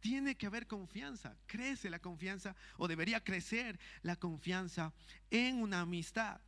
Tiene 0.00 0.36
que 0.36 0.46
haber 0.46 0.66
confianza. 0.66 1.36
Crece 1.46 1.90
la 1.90 1.98
confianza 1.98 2.54
o 2.78 2.88
debería 2.88 3.22
crecer 3.22 3.78
la 4.02 4.16
confianza 4.16 4.92
en 5.30 5.56
una 5.56 5.80
amistad. 5.80 6.40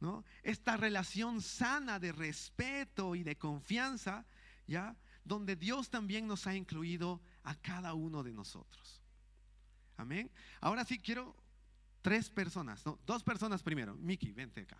¿no? 0.00 0.24
Esta 0.42 0.76
relación 0.76 1.40
sana 1.40 1.98
de 1.98 2.12
respeto 2.12 3.14
y 3.14 3.22
de 3.22 3.36
confianza, 3.36 4.24
¿ya? 4.66 4.96
Donde 5.26 5.56
Dios 5.56 5.90
también 5.90 6.26
nos 6.26 6.46
ha 6.46 6.54
incluido 6.54 7.20
a 7.42 7.54
cada 7.54 7.94
uno 7.94 8.22
de 8.22 8.32
nosotros. 8.32 9.02
Amén. 9.96 10.30
Ahora 10.60 10.84
sí 10.84 10.98
quiero 10.98 11.34
tres 12.02 12.30
personas, 12.30 12.84
dos 13.04 13.22
personas 13.22 13.62
primero. 13.62 13.96
Miki, 13.96 14.32
vente 14.32 14.62
acá. 14.62 14.78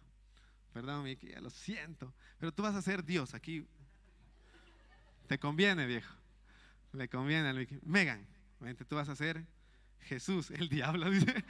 Perdón, 0.72 1.04
Miki, 1.04 1.28
lo 1.40 1.50
siento, 1.50 2.14
pero 2.38 2.52
tú 2.52 2.62
vas 2.62 2.74
a 2.74 2.82
ser 2.82 3.04
Dios 3.04 3.34
aquí. 3.34 3.66
Te 5.26 5.38
conviene, 5.38 5.86
viejo. 5.86 6.14
Le 6.92 7.08
conviene 7.08 7.48
a 7.48 7.52
Miki. 7.52 7.78
Megan, 7.82 8.26
vente, 8.60 8.84
tú 8.84 8.96
vas 8.96 9.08
a 9.08 9.16
ser 9.16 9.44
Jesús, 10.00 10.50
el 10.50 10.68
diablo, 10.68 11.10
dice. 11.10 11.44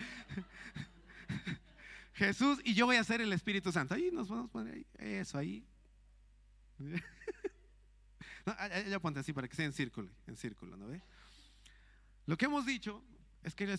Jesús 2.15 2.61
y 2.65 2.73
yo 2.73 2.87
voy 2.87 2.97
a 2.97 3.05
ser 3.05 3.21
el 3.21 3.33
Espíritu 3.33 3.73
Santo. 3.73 3.95
Ahí 3.95 4.11
nos 4.11 4.29
vamos 4.29 4.47
a 4.47 4.53
poner 4.53 4.75
ahí, 4.75 4.87
eso 4.99 5.37
ahí. 5.37 5.67
ya 8.89 9.01
ponte 9.01 9.21
así 9.21 9.33
para 9.33 9.49
que 9.49 9.57
sea 9.57 9.65
en 9.65 9.73
círculo, 9.73 10.11
en 10.27 10.37
círculo, 10.37 10.77
¿no 10.77 10.87
ve? 10.89 11.03
Lo 12.27 12.37
que 12.37 12.47
hemos 12.47 12.65
dicho 12.67 13.03
es 13.43 13.55
que 13.55 13.79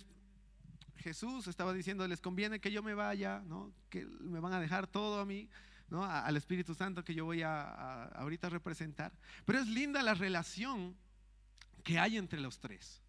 Jesús 0.97 1.47
estaba 1.47 1.73
diciendo, 1.73 2.07
les 2.07 2.21
conviene 2.21 2.59
que 2.59 2.71
yo 2.71 2.83
me 2.83 2.93
vaya, 2.93 3.41
¿no? 3.45 3.71
Que 3.89 4.05
me 4.05 4.39
van 4.39 4.53
a 4.53 4.59
dejar 4.59 4.87
todo 4.87 5.19
a 5.19 5.25
mí, 5.25 5.49
¿no? 5.89 6.03
al 6.03 6.35
Espíritu 6.35 6.75
Santo 6.75 7.03
que 7.03 7.13
yo 7.13 7.25
voy 7.25 7.43
a, 7.43 7.61
a 7.61 8.05
ahorita 8.19 8.49
representar. 8.49 9.11
Pero 9.45 9.59
es 9.59 9.67
linda 9.67 10.03
la 10.03 10.13
relación 10.13 10.95
que 11.83 11.99
hay 11.99 12.17
entre 12.17 12.39
los 12.39 12.59
tres. 12.59 13.01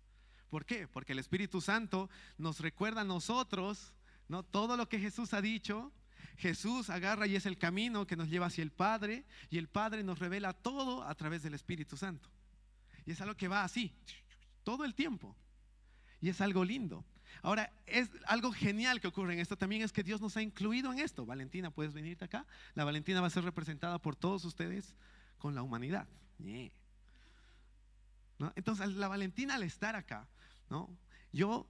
¿Por 0.51 0.65
qué? 0.65 0.89
Porque 0.89 1.13
el 1.13 1.19
Espíritu 1.19 1.61
Santo 1.61 2.09
nos 2.37 2.61
recuerda 2.61 3.03
a 3.03 3.05
nosotros, 3.05 3.93
¿no? 4.29 4.43
Todo 4.43 4.77
lo 4.77 4.89
que 4.89 4.99
Jesús 4.99 5.35
ha 5.35 5.41
dicho, 5.41 5.93
Jesús 6.39 6.89
agarra 6.89 7.27
y 7.27 7.37
es 7.37 7.47
el 7.47 7.59
camino 7.59 8.07
que 8.07 8.17
nos 8.17 8.29
lleva 8.29 8.47
hacia 8.47 8.63
el 8.63 8.71
Padre 8.71 9.25
y 9.51 9.59
el 9.59 9.69
Padre 9.69 10.03
nos 10.03 10.19
revela 10.19 10.53
todo 10.53 11.03
a 11.03 11.15
través 11.15 11.43
del 11.43 11.55
Espíritu 11.55 11.97
Santo. 11.97 12.31
Y 13.05 13.13
es 13.13 13.21
algo 13.21 13.37
que 13.37 13.49
va 13.49 13.65
así, 13.65 13.93
todo 14.65 14.85
el 14.85 14.95
tiempo. 14.95 15.37
Y 16.21 16.29
es 16.29 16.41
algo 16.41 16.65
lindo. 16.65 17.05
Ahora, 17.43 17.73
es 17.87 18.09
algo 18.27 18.53
genial 18.53 19.01
que 19.01 19.09
ocurre 19.09 19.35
en 19.35 19.41
esto 19.41 19.57
también 19.57 19.83
es 19.83 19.93
que 19.93 20.03
Dios 20.03 20.21
nos 20.21 20.37
ha 20.37 20.43
incluido 20.43 20.93
en 20.93 21.01
esto. 21.01 21.27
Valentina, 21.27 21.71
¿puedes 21.71 21.93
venirte 21.93 22.25
acá? 22.25 22.47
La 22.75 22.85
Valentina 22.85 23.21
va 23.21 23.27
a 23.27 23.31
ser 23.31 23.45
representada 23.45 23.99
por 23.99 24.17
todos 24.17 24.45
ustedes 24.45 24.95
con 25.39 25.55
la 25.55 25.63
humanidad. 25.63 26.09
Entonces, 28.55 28.89
la 28.95 29.09
Valentina 29.09 29.57
al 29.57 29.65
estar 29.65 29.97
acá, 29.97 30.29
¿no? 30.71 30.89
yo 31.33 31.67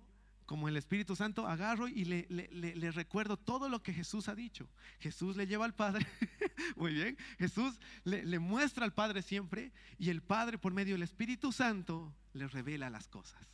como 0.48 0.66
el 0.66 0.78
Espíritu 0.78 1.14
Santo, 1.14 1.46
agarro 1.46 1.88
y 1.88 2.06
le, 2.06 2.90
recuerdo 2.92 3.36
todo 3.36 3.68
lo 3.68 3.82
que 3.82 3.92
Jesús 3.92 4.30
ha 4.30 4.34
dicho. 4.34 4.66
Jesús 4.98 5.36
le 5.36 5.46
lleva 5.46 5.66
al 5.66 5.74
Padre, 5.74 6.06
muy 6.76 6.94
bien, 6.94 7.18
Jesús 7.38 7.78
le, 8.04 8.38
muestra 8.38 8.86
al 8.86 8.94
Padre 8.94 9.20
siempre 9.20 9.74
y 9.98 10.08
el 10.08 10.22
Padre 10.22 10.56
por 10.56 10.72
medio 10.72 10.94
del 10.94 11.02
Espíritu 11.02 11.52
Santo 11.52 12.16
le 12.32 12.48
revela 12.48 12.88
las 12.88 13.08
cosas. 13.08 13.46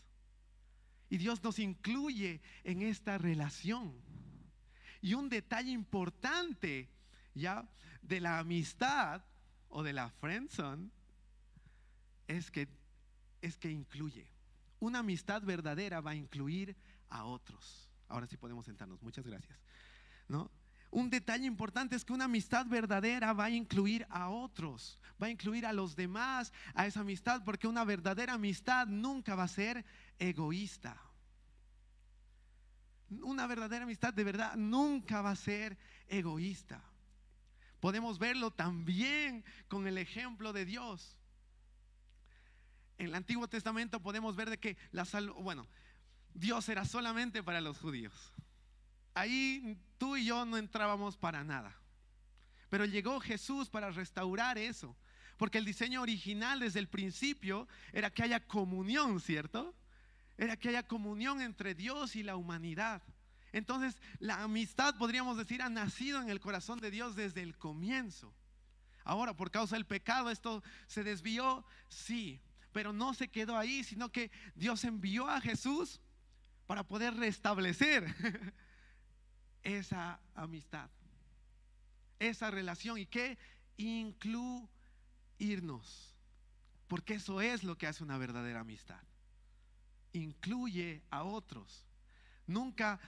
Y 1.11 1.17
Dios 1.17 1.43
nos 1.43 1.59
incluye 1.59 2.41
en 2.63 2.83
esta 2.83 3.19
relación. 3.19 3.93
Y 5.03 5.15
un 5.15 5.29
detalle 5.29 5.73
importante 5.73 6.89
ya 7.35 7.69
de 8.03 8.21
la 8.21 8.39
amistad 8.39 9.25
o 9.69 9.83
de 9.83 9.95
la 9.95 10.11
friendzone 10.11 10.93
es 12.29 12.53
que 12.53 12.69
es 13.43 13.59
que 13.59 13.69
incluye 13.69 14.34
una 14.85 15.01
amistad 15.01 15.43
verdadera 15.43 16.01
va 16.01 16.13
a 16.13 16.15
incluir 16.15 16.77
a 17.09 17.25
otros. 17.25 17.91
Ahora 18.09 18.27
sí 18.27 18.37
podemos 18.37 18.67
sentarnos. 18.67 19.03
Muchas 19.03 19.27
gracias. 19.27 19.59
Un 20.91 21.11
detalle 21.11 21.47
importante 21.47 21.97
es 21.97 22.05
que 22.05 22.13
una 22.13 22.27
amistad 22.27 22.67
verdadera 22.67 23.33
va 23.33 23.47
a 23.47 23.51
incluir 23.51 24.07
a 24.11 24.29
otros, 24.29 25.01
va 25.21 25.27
a 25.27 25.31
incluir 25.31 25.67
a 25.67 25.73
los 25.73 25.97
demás 25.97 26.53
a 26.75 26.87
esa 26.87 27.01
amistad, 27.01 27.43
porque 27.45 27.67
una 27.67 27.85
verdadera 27.85 28.35
amistad 28.35 28.87
nunca 28.87 29.35
va 29.35 29.45
a 29.45 29.49
ser 29.49 29.85
egoísta. 30.19 31.01
Una 33.11 33.47
verdadera 33.47 33.85
amistad 33.85 34.15
de 34.15 34.25
verdad 34.25 34.55
nunca 34.57 35.21
va 35.21 35.33
a 35.33 35.37
ser 35.37 35.77
egoísta. 36.09 36.83
Podemos 37.81 38.19
verlo 38.19 38.51
también 38.53 39.45
con 39.69 39.87
el 39.87 39.99
ejemplo 39.99 40.53
de 40.53 40.65
Dios 40.65 41.19
en 42.99 43.07
el 43.07 43.15
Antiguo 43.15 43.49
Testamento 43.49 44.01
podemos 44.01 44.37
ver 44.37 44.51
de 44.51 44.59
que 44.59 44.77
la 44.93 45.07
bueno, 45.39 45.67
Dios 46.33 46.69
era 46.69 46.85
solamente 46.85 47.43
para 47.43 47.61
los 47.61 47.79
judíos. 47.79 48.33
Ahí 49.15 49.79
tú 49.99 50.17
y 50.17 50.27
yo 50.27 50.45
no 50.45 50.57
entrábamos 50.57 51.17
para 51.17 51.45
nada. 51.45 51.75
Pero 52.69 52.85
llegó 52.85 53.21
Jesús 53.21 53.69
para 53.71 53.91
restaurar 53.91 54.59
eso. 54.59 54.97
Porque 55.37 55.59
el 55.59 55.65
diseño 55.65 56.03
original 56.03 56.61
desde 56.61 56.81
el 56.81 56.89
principio 56.89 57.69
era 57.93 58.11
que 58.11 58.23
haya 58.23 58.41
comunión, 58.41 59.21
¿cierto? 59.21 59.75
Era 60.37 60.57
que 60.57 60.69
haya 60.69 60.87
comunión 60.87 61.41
entre 61.41 61.75
Dios 61.75 62.17
y 62.17 62.23
la 62.23 62.37
humanidad. 62.37 63.03
Entonces, 63.53 64.01
la 64.19 64.43
amistad, 64.43 64.97
podríamos 64.97 65.37
decir, 65.37 65.63
ha 65.63 65.69
nacido 65.69 66.21
en 66.21 66.31
el 66.31 66.41
corazón 66.41 66.81
de 66.81 66.91
Dios 66.91 67.15
desde 67.15 67.43
el 67.43 67.57
comienzo. 67.57 68.35
Ahora, 69.05 69.37
por 69.37 69.51
causa 69.51 69.77
del 69.77 69.87
pecado, 69.87 70.31
esto 70.31 70.63
se 70.89 71.05
desvió, 71.05 71.65
sí, 71.89 72.41
pero 72.75 72.93
no 72.93 73.15
se 73.15 73.29
quedó 73.29 73.57
ahí, 73.57 73.83
sino 73.85 74.13
que 74.13 74.31
Dios 74.55 74.85
envió 74.85 75.31
a 75.31 75.41
Jesús 75.41 76.03
para 76.67 76.83
poder 76.83 77.15
restablecer 77.15 78.05
esa 79.63 80.21
amistad, 80.35 80.91
esa 82.19 82.51
relación 82.51 82.99
y 82.99 83.07
que 83.07 83.39
incluirnos, 83.79 84.69
porque 86.89 87.15
eso 87.15 87.41
es 87.41 87.65
lo 87.65 87.79
que 87.79 87.87
hace 87.87 88.05
una 88.05 88.19
verdadera 88.19 88.61
amistad. 88.61 89.03
Incluye 90.13 91.03
a 91.11 91.23
otros. 91.23 91.87
Nunca, 92.47 93.01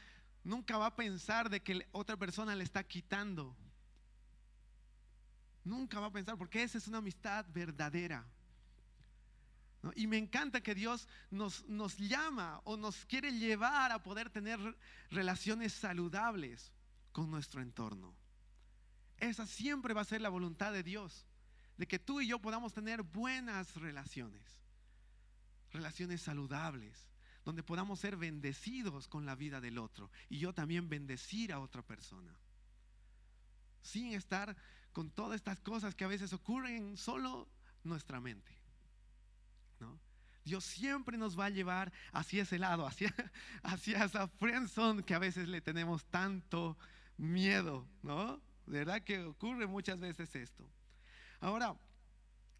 nunca 0.44 0.78
va 0.78 0.87
a 0.87 0.96
pensar 0.96 1.50
de 1.50 1.61
que 1.61 1.87
otra 1.92 2.16
persona 2.16 2.54
le 2.54 2.64
está 2.64 2.82
quitando 2.85 3.54
Nunca 5.66 5.99
va 5.99 6.06
a 6.06 6.12
pensar, 6.12 6.38
porque 6.38 6.62
esa 6.62 6.78
es 6.78 6.87
una 6.87 6.99
amistad 6.99 7.44
verdadera. 7.52 8.25
Y 9.95 10.06
me 10.06 10.18
encanta 10.18 10.62
que 10.62 10.75
Dios 10.75 11.09
nos, 11.30 11.64
nos 11.68 11.97
llama 11.99 12.61
o 12.64 12.76
nos 12.76 13.04
quiere 13.06 13.33
llevar 13.33 13.92
a 13.92 14.02
poder 14.02 14.30
tener 14.30 14.59
relaciones 15.11 15.73
saludables 15.73 16.73
con 17.12 17.30
nuestro 17.30 17.62
entorno. 17.62 18.14
Esa 19.18 19.47
siempre 19.47 19.95
va 19.95 20.02
a 20.02 20.04
ser 20.04 20.21
la 20.21 20.28
voluntad 20.28 20.73
de 20.73 20.83
Dios, 20.83 21.26
de 21.76 21.87
que 21.87 21.99
tú 21.99 22.21
y 22.21 22.26
yo 22.26 22.40
podamos 22.40 22.73
tener 22.73 23.02
buenas 23.02 23.75
relaciones, 23.76 24.42
relaciones 25.71 26.23
saludables, 26.23 27.09
donde 27.45 27.62
podamos 27.62 28.00
ser 28.00 28.16
bendecidos 28.16 29.09
con 29.09 29.25
la 29.25 29.37
vida 29.37 29.61
del 29.61 29.78
otro 29.78 30.11
y 30.28 30.38
yo 30.38 30.52
también 30.52 30.88
bendecir 30.88 31.52
a 31.52 31.61
otra 31.61 31.83
persona, 31.83 32.35
sin 33.83 34.14
estar 34.14 34.56
con 34.92 35.11
todas 35.11 35.37
estas 35.37 35.61
cosas 35.61 35.95
que 35.95 36.04
a 36.04 36.09
veces 36.09 36.33
ocurren 36.33 36.97
solo 36.97 37.49
nuestra 37.85 38.21
mente. 38.21 38.65
Dios 40.45 40.64
siempre 40.64 41.18
nos 41.18 41.38
va 41.38 41.47
a 41.47 41.50
llevar 41.50 41.92
hacia 42.12 42.45
ese 42.45 42.59
lado, 42.59 42.87
hacia, 42.87 43.12
hacia 43.64 44.04
esa 44.04 44.28
friendzone 44.28 45.02
que 45.02 45.14
a 45.14 45.18
veces 45.18 45.49
le 45.49 45.61
tenemos 45.61 46.04
tanto 46.04 46.78
miedo, 47.16 47.85
¿no? 48.02 48.40
De 48.66 48.78
verdad 48.78 49.02
que 49.02 49.25
ocurre 49.25 49.66
muchas 49.66 49.99
veces 49.99 50.35
esto. 50.37 50.64
Ahora, 51.40 51.75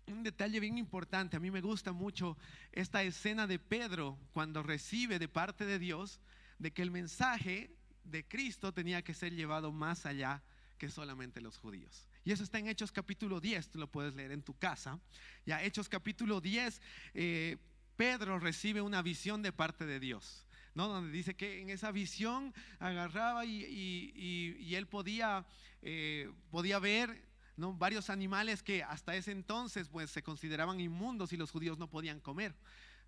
un 0.07 0.23
detalle 0.25 0.59
bien 0.59 0.79
importante, 0.79 1.37
a 1.37 1.41
mí 1.41 1.51
me 1.51 1.61
gusta 1.61 1.93
mucho 1.93 2.37
esta 2.73 3.05
escena 3.05 3.47
de 3.47 3.59
Pedro 3.59 4.19
cuando 4.33 4.65
recibe 4.65 5.19
de 5.19 5.29
parte 5.29 5.65
de 5.65 5.79
Dios 5.79 6.21
de 6.59 6.73
que 6.73 6.83
el 6.83 6.91
mensaje 6.91 7.71
de 8.05 8.27
Cristo 8.27 8.73
tenía 8.73 9.03
que 9.03 9.15
ser 9.15 9.33
llevado 9.33 9.73
más 9.73 10.07
allá 10.07 10.43
que 10.79 10.91
solamente 10.91 11.41
los 11.41 11.59
judíos. 11.59 12.09
Y 12.27 12.33
eso 12.33 12.43
está 12.43 12.59
en 12.59 12.67
Hechos 12.67 12.91
capítulo 12.91 13.41
10, 13.41 13.69
tú 13.69 13.79
lo 13.79 13.87
puedes 13.87 14.13
leer 14.17 14.33
en 14.33 14.43
tu 14.43 14.59
casa. 14.59 14.99
Ya 15.47 15.63
Hechos 15.63 15.89
capítulo 15.89 16.41
10, 16.41 16.83
eh, 17.15 17.57
Pedro 17.95 18.41
recibe 18.41 18.81
una 18.83 19.01
visión 19.01 19.43
de 19.43 19.53
parte 19.53 19.87
de 19.87 20.01
Dios. 20.01 20.45
¿no? 20.75 20.89
Donde 20.89 21.13
dice 21.13 21.37
que 21.37 21.61
en 21.61 21.71
esa 21.71 21.93
visión 21.93 22.53
agarraba 22.81 23.45
y, 23.45 24.75
él 24.75 24.89
podía, 24.89 25.47
eh, 25.83 26.29
podía 26.51 26.81
ver 26.81 27.25
¿no? 27.57 27.73
varios 27.75 28.11
animales 28.11 28.65
que 28.65 28.83
hasta 28.83 29.15
ese 29.15 29.31
entonces 29.31 29.89
pues, 29.89 30.11
se 30.11 30.25
consideraban 30.25 30.81
inmundos 30.81 31.33
y 31.33 31.37
los 31.37 31.53
judíos 31.53 31.79
no 31.79 31.89
podían 31.89 32.19
comer. 32.19 32.57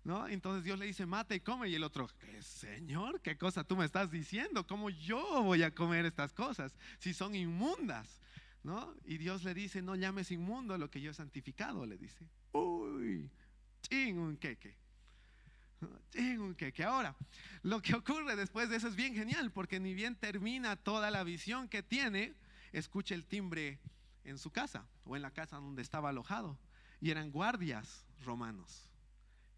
¿No? 0.05 0.29
Entonces 0.29 0.63
Dios 0.63 0.79
le 0.79 0.85
dice, 0.85 1.05
mata 1.05 1.35
y 1.35 1.41
come. 1.41 1.67
Y 1.67 1.75
el 1.75 1.83
otro, 1.83 2.09
Señor? 2.39 3.19
¿Qué 3.19 3.37
cosa 3.37 3.65
tú 3.65 3.75
me 3.75 3.83
estás 3.83 4.11
diciendo? 4.11 4.65
¿Cómo 4.65 4.89
yo 4.89 5.43
voy 5.43 5.61
a 5.63 5.75
comer 5.75 6.05
estas 6.05 6.31
cosas 6.31 6.73
si 6.99 7.13
son 7.13 7.35
inmundas? 7.35 8.21
¿No? 8.63 8.93
Y 9.05 9.17
Dios 9.17 9.43
le 9.43 9.53
dice, 9.53 9.81
no 9.81 9.95
llames 9.95 10.31
inmundo 10.31 10.77
lo 10.77 10.89
que 10.89 11.01
yo 11.01 11.11
he 11.11 11.13
santificado, 11.13 11.85
le 11.85 11.97
dice. 11.97 12.27
Uy, 12.51 13.29
ching 13.81 14.17
un 14.17 14.37
queque. 14.37 14.75
Ching 16.11 16.39
un 16.39 16.55
queque. 16.55 16.83
Ahora, 16.83 17.15
lo 17.63 17.81
que 17.81 17.95
ocurre 17.95 18.35
después 18.35 18.69
de 18.69 18.77
eso 18.77 18.87
es 18.87 18.95
bien 18.95 19.15
genial, 19.15 19.51
porque 19.51 19.79
ni 19.79 19.93
bien 19.93 20.15
termina 20.15 20.75
toda 20.75 21.09
la 21.11 21.23
visión 21.23 21.69
que 21.69 21.83
tiene, 21.83 22.35
escucha 22.71 23.15
el 23.15 23.25
timbre 23.25 23.79
en 24.23 24.37
su 24.37 24.51
casa 24.51 24.87
o 25.05 25.15
en 25.15 25.21
la 25.21 25.31
casa 25.31 25.57
donde 25.57 25.81
estaba 25.81 26.09
alojado. 26.09 26.59
Y 27.01 27.11
eran 27.11 27.31
guardias 27.31 28.05
romanos. 28.23 28.85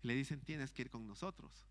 le 0.04 0.16
dicen, 0.16 0.42
tienes 0.42 0.72
que 0.72 0.84
ir 0.84 0.90
con 0.90 1.08
nosotros. 1.08 1.68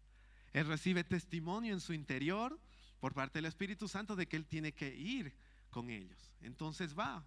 Él 0.53 0.67
recibe 0.67 1.05
testimonio 1.05 1.73
en 1.73 1.81
su 1.81 1.93
interior 1.93 2.59
por 3.01 3.15
parte 3.15 3.39
del 3.39 3.47
Espíritu 3.47 3.89
Santo 3.89 4.15
de 4.15 4.27
que 4.27 4.37
él 4.37 4.47
tiene 4.47 4.73
que 4.73 4.95
ir 4.95 5.33
con 5.71 5.91
ellos. 5.91 6.35
Entonces 6.41 6.99
va. 6.99 7.25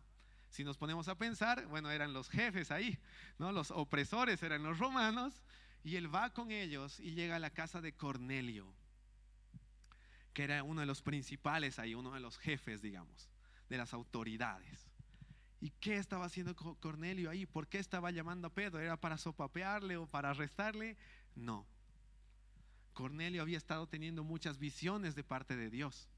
Si 0.50 0.64
nos 0.64 0.78
ponemos 0.78 1.08
a 1.08 1.18
pensar, 1.18 1.66
bueno, 1.68 1.90
eran 1.90 2.14
los 2.14 2.30
jefes 2.30 2.70
ahí, 2.70 3.00
¿no? 3.40 3.52
Los 3.52 3.72
opresores 3.72 4.44
eran 4.44 4.62
los 4.64 4.78
romanos 4.78 5.42
y 5.84 5.96
él 5.96 6.14
va 6.14 6.32
con 6.32 6.52
ellos 6.52 7.00
y 7.00 7.14
llega 7.16 7.38
a 7.38 7.40
la 7.40 7.50
casa 7.50 7.82
de 7.82 7.94
Cornelio, 7.94 8.72
que 10.34 10.44
era 10.44 10.64
uno 10.64 10.82
de 10.82 10.88
los 10.88 11.02
principales 11.02 11.80
ahí, 11.80 11.96
uno 11.96 12.14
de 12.14 12.20
los 12.20 12.38
jefes, 12.38 12.82
digamos, 12.82 13.30
de 13.68 13.78
las 13.78 13.94
autoridades. 13.94 14.92
¿Y 15.60 15.72
qué 15.80 15.98
estaba 15.98 16.26
haciendo 16.26 16.56
Cornelio 16.56 17.30
ahí? 17.30 17.46
¿Por 17.46 17.68
qué 17.68 17.80
estaba 17.80 18.12
llamando 18.12 18.48
a 18.48 18.54
Pedro? 18.54 18.80
¿Era 18.80 18.98
para 18.98 19.18
sopapearle 19.18 19.98
o 19.98 20.06
para 20.06 20.32
arrestarle? 20.32 20.98
No. 21.36 21.66
Cornelio 22.94 23.42
había 23.42 23.58
estado 23.58 23.88
teniendo 23.88 24.24
muchas 24.24 24.60
visiones 24.60 25.16
de 25.16 25.24
parte 25.24 25.56
de 25.56 25.70
Dios. 25.70 26.10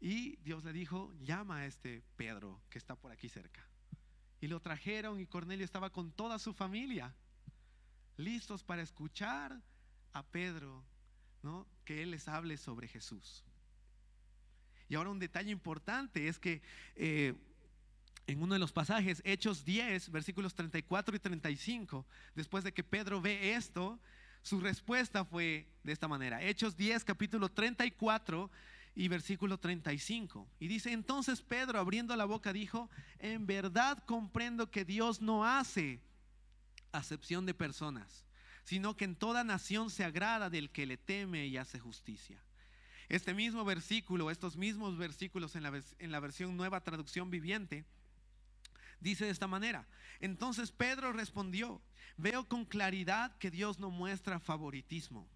Y 0.00 0.36
Dios 0.36 0.64
le 0.64 0.72
dijo, 0.72 1.12
llama 1.20 1.58
a 1.58 1.66
este 1.66 2.02
Pedro 2.16 2.60
que 2.68 2.78
está 2.78 2.96
por 2.96 3.10
aquí 3.12 3.28
cerca. 3.28 3.66
Y 4.40 4.48
lo 4.48 4.60
trajeron 4.60 5.20
y 5.20 5.26
Cornelio 5.26 5.64
estaba 5.64 5.90
con 5.90 6.12
toda 6.12 6.38
su 6.38 6.52
familia, 6.52 7.14
listos 8.16 8.62
para 8.62 8.82
escuchar 8.82 9.60
a 10.12 10.22
Pedro, 10.22 10.84
¿no? 11.42 11.66
Que 11.84 12.02
él 12.02 12.10
les 12.10 12.28
hable 12.28 12.56
sobre 12.56 12.88
Jesús. 12.88 13.44
Y 14.88 14.96
ahora 14.96 15.10
un 15.10 15.18
detalle 15.18 15.50
importante 15.50 16.28
es 16.28 16.38
que 16.38 16.62
eh, 16.94 17.34
en 18.26 18.42
uno 18.42 18.54
de 18.54 18.60
los 18.60 18.72
pasajes, 18.72 19.22
Hechos 19.24 19.64
10, 19.64 20.10
versículos 20.10 20.54
34 20.54 21.16
y 21.16 21.18
35, 21.18 22.06
después 22.34 22.64
de 22.64 22.72
que 22.72 22.84
Pedro 22.84 23.20
ve 23.20 23.54
esto, 23.54 24.00
su 24.42 24.60
respuesta 24.60 25.24
fue 25.24 25.66
de 25.82 25.92
esta 25.92 26.08
manera. 26.08 26.42
Hechos 26.42 26.76
10, 26.76 27.04
capítulo 27.04 27.50
34, 27.50 28.50
y 28.94 29.08
versículo 29.08 29.58
35. 29.58 30.48
Y 30.60 30.68
dice, 30.68 30.92
entonces 30.92 31.42
Pedro 31.42 31.78
abriendo 31.78 32.14
la 32.16 32.24
boca 32.24 32.52
dijo, 32.52 32.88
en 33.18 33.46
verdad 33.46 33.98
comprendo 34.06 34.70
que 34.70 34.84
Dios 34.84 35.20
no 35.20 35.44
hace 35.44 36.00
acepción 36.92 37.44
de 37.44 37.54
personas, 37.54 38.24
sino 38.64 38.96
que 38.96 39.04
en 39.04 39.16
toda 39.16 39.44
nación 39.44 39.90
se 39.90 40.04
agrada 40.04 40.48
del 40.48 40.70
que 40.70 40.86
le 40.86 40.96
teme 40.96 41.46
y 41.46 41.56
hace 41.56 41.78
justicia. 41.78 42.40
Este 43.08 43.34
mismo 43.34 43.64
versículo, 43.64 44.30
estos 44.30 44.56
mismos 44.56 44.96
versículos 44.96 45.56
en 45.56 45.64
la, 45.64 45.82
en 45.98 46.12
la 46.12 46.20
versión 46.20 46.56
nueva 46.56 46.82
traducción 46.82 47.30
viviente, 47.30 47.84
dice 49.00 49.26
de 49.26 49.30
esta 49.30 49.46
manera. 49.46 49.86
Entonces 50.20 50.72
Pedro 50.72 51.12
respondió, 51.12 51.82
veo 52.16 52.48
con 52.48 52.64
claridad 52.64 53.36
que 53.38 53.50
Dios 53.50 53.78
no 53.78 53.90
muestra 53.90 54.40
favoritismo. 54.40 55.28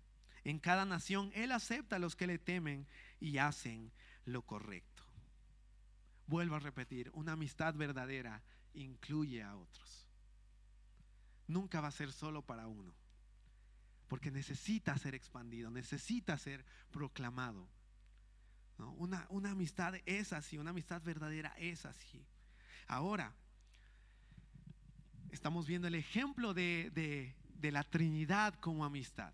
En 0.44 0.59
cada 0.59 0.87
nación 0.87 1.31
Él 1.35 1.53
acepta 1.53 1.97
a 1.97 1.99
los 1.99 2.16
que 2.16 2.27
le 2.27 2.38
temen 2.38 2.87
y 3.20 3.38
hacen 3.38 3.92
lo 4.24 4.42
correcto. 4.42 5.04
Vuelvo 6.26 6.57
a 6.57 6.61
repetir, 6.61 7.11
una 7.14 7.33
amistad 7.33 7.74
verdadera 7.74 8.42
incluye 8.74 9.42
a 9.42 9.57
otros. 9.57 10.07
Nunca 11.46 11.81
va 11.81 11.88
a 11.88 11.92
ser 11.92 12.12
solo 12.12 12.42
para 12.42 12.66
uno, 12.66 12.94
porque 14.09 14.31
necesita 14.31 14.96
ser 14.98 15.14
expandido, 15.14 15.70
necesita 15.70 16.37
ser 16.37 16.64
proclamado. 16.90 17.68
Una, 18.96 19.26
una 19.31 19.50
amistad 19.50 19.94
es 20.07 20.33
así, 20.33 20.59
una 20.59 20.70
amistad 20.70 21.02
verdadera 21.02 21.54
es 21.59 21.87
así. 21.87 22.24
Ahora, 22.87 23.35
estamos 25.31 25.66
viendo 25.66 25.88
el 25.88 25.94
ejemplo 25.94 26.54
de, 26.54 27.35
de 27.59 27.72
la 27.72 27.83
Trinidad 27.85 28.54
como 28.61 28.85
amistad. 28.85 29.33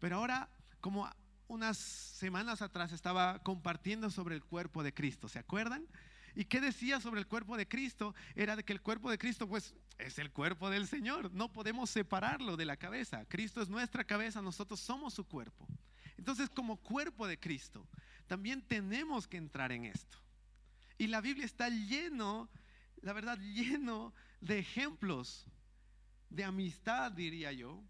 Pero 0.00 0.16
ahora, 0.16 0.50
como 0.80 1.08
unas 1.48 1.78
semanas 1.78 2.62
atrás 2.62 2.92
estaba 2.92 3.42
compartiendo 3.42 4.10
sobre 4.10 4.34
el 4.34 4.44
cuerpo 4.44 4.82
de 4.82 4.94
Cristo, 4.94 5.28
¿se 5.28 5.38
acuerdan? 5.38 5.86
¿Y 6.34 6.44
qué 6.44 6.60
decía 6.60 7.00
sobre 7.00 7.20
el 7.20 7.26
cuerpo 7.26 7.56
de 7.56 7.66
Cristo? 7.66 8.14
Era 8.36 8.54
de 8.54 8.64
que 8.64 8.72
el 8.72 8.80
cuerpo 8.80 9.10
de 9.10 9.18
Cristo 9.18 9.48
pues 9.48 9.74
es 9.98 10.18
el 10.18 10.30
cuerpo 10.30 10.70
del 10.70 10.86
Señor, 10.86 11.32
no 11.32 11.52
podemos 11.52 11.90
separarlo 11.90 12.56
de 12.56 12.64
la 12.64 12.76
cabeza. 12.76 13.24
Cristo 13.24 13.60
es 13.60 13.68
nuestra 13.68 14.04
cabeza, 14.04 14.40
nosotros 14.40 14.78
somos 14.78 15.14
su 15.14 15.24
cuerpo. 15.26 15.66
Entonces 16.16 16.48
como 16.50 16.76
cuerpo 16.76 17.26
de 17.26 17.40
Cristo, 17.40 17.88
también 18.26 18.62
tenemos 18.62 19.26
que 19.26 19.38
entrar 19.38 19.72
en 19.72 19.86
esto. 19.86 20.18
Y 20.98 21.06
la 21.06 21.20
Biblia 21.20 21.46
está 21.46 21.70
lleno, 21.70 22.48
la 23.00 23.12
verdad, 23.12 23.38
lleno 23.38 24.12
de 24.40 24.58
ejemplos 24.58 25.46
de 26.28 26.44
amistad, 26.44 27.10
diría 27.10 27.52
yo, 27.52 27.82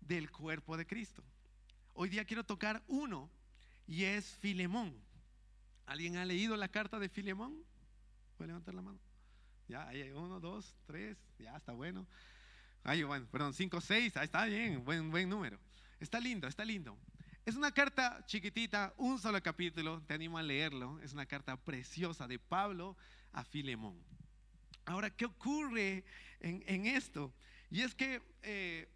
del 0.00 0.30
cuerpo 0.30 0.76
de 0.76 0.86
Cristo. 0.86 1.24
Hoy 2.00 2.10
día 2.10 2.24
quiero 2.24 2.44
tocar 2.44 2.80
uno 2.86 3.28
y 3.84 4.04
es 4.04 4.24
Filemón. 4.36 4.94
¿Alguien 5.84 6.16
ha 6.16 6.24
leído 6.24 6.56
la 6.56 6.68
carta 6.68 7.00
de 7.00 7.08
Filemón? 7.08 7.64
¿Puede 8.36 8.46
levantar 8.46 8.72
la 8.72 8.82
mano? 8.82 9.00
Ya, 9.66 9.88
ahí 9.88 10.02
hay 10.02 10.12
uno, 10.12 10.38
dos, 10.38 10.76
tres, 10.86 11.18
ya 11.40 11.56
está 11.56 11.72
bueno. 11.72 12.06
Ay, 12.84 13.02
bueno, 13.02 13.26
perdón, 13.32 13.52
cinco, 13.52 13.80
seis, 13.80 14.16
ahí 14.16 14.26
está 14.26 14.44
bien, 14.44 14.84
buen, 14.84 15.10
buen 15.10 15.28
número. 15.28 15.58
Está 15.98 16.20
lindo, 16.20 16.46
está 16.46 16.64
lindo. 16.64 16.96
Es 17.44 17.56
una 17.56 17.72
carta 17.72 18.24
chiquitita, 18.26 18.94
un 18.96 19.18
solo 19.18 19.42
capítulo, 19.42 20.00
te 20.02 20.14
animo 20.14 20.38
a 20.38 20.42
leerlo. 20.44 21.00
Es 21.00 21.14
una 21.14 21.26
carta 21.26 21.56
preciosa 21.56 22.28
de 22.28 22.38
Pablo 22.38 22.96
a 23.32 23.42
Filemón. 23.42 24.00
Ahora, 24.84 25.10
¿qué 25.10 25.24
ocurre 25.24 26.04
en, 26.38 26.86
esto? 26.86 27.34
Y 27.70 27.80
es 27.80 27.92
que 27.96 28.22
eh, 28.42 28.88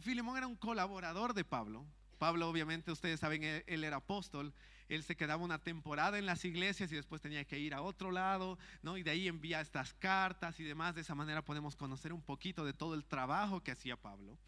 Filemón 0.00 0.36
era 0.36 0.48
un 0.48 0.56
colaborador 0.56 1.32
de 1.32 1.44
Pablo. 1.44 1.86
Pablo, 2.20 2.50
obviamente, 2.50 2.92
ustedes 2.92 3.18
saben, 3.18 3.42
él, 3.42 3.82
era 3.82 3.96
apóstol. 3.96 4.52
Él 4.90 5.02
se 5.04 5.16
quedaba 5.16 5.42
una 5.42 5.58
temporada 5.58 6.18
en 6.18 6.26
las 6.26 6.44
iglesias 6.44 6.92
y 6.92 6.96
después 6.96 7.22
tenía 7.22 7.46
que 7.46 7.58
ir 7.58 7.72
a 7.72 7.80
otro 7.80 8.10
lado, 8.10 8.58
¿no? 8.82 8.98
Y 8.98 9.02
de 9.02 9.10
ahí 9.10 9.26
envía 9.26 9.62
estas 9.62 9.94
cartas 9.94 10.60
y 10.60 10.64
demás. 10.64 10.94
De 10.94 11.00
esa 11.00 11.14
manera 11.14 11.42
podemos 11.42 11.76
conocer 11.76 12.12
un 12.12 12.20
poquito 12.20 12.62
de 12.66 12.74
todo 12.74 12.92
el 12.92 13.06
trabajo 13.06 13.62
que 13.62 13.70
hacía 13.70 13.96
Pablo, 13.96 14.38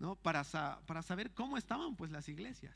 ¿no? 0.00 0.16
Para, 0.16 0.42
para 0.84 1.02
saber 1.02 1.32
cómo 1.32 1.56
estaban 1.56 1.94
pues 1.94 2.10
las 2.10 2.28
iglesias. 2.28 2.74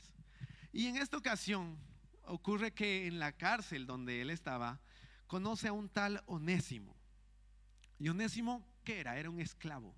Y 0.71 0.87
en 0.87 0.95
esta 0.95 1.17
ocasión 1.17 1.77
ocurre 2.23 2.71
que 2.71 3.05
en 3.05 3.19
la 3.19 3.33
cárcel 3.33 3.85
donde 3.85 4.21
él 4.21 4.29
estaba, 4.29 4.79
conoce 5.27 5.67
a 5.67 5.73
un 5.73 5.89
tal 5.89 6.23
Onésimo. 6.25 6.95
Y 7.99 8.07
Onésimo, 8.07 8.65
¿qué 8.85 9.01
era? 9.01 9.19
Era 9.19 9.29
un 9.29 9.41
esclavo. 9.41 9.93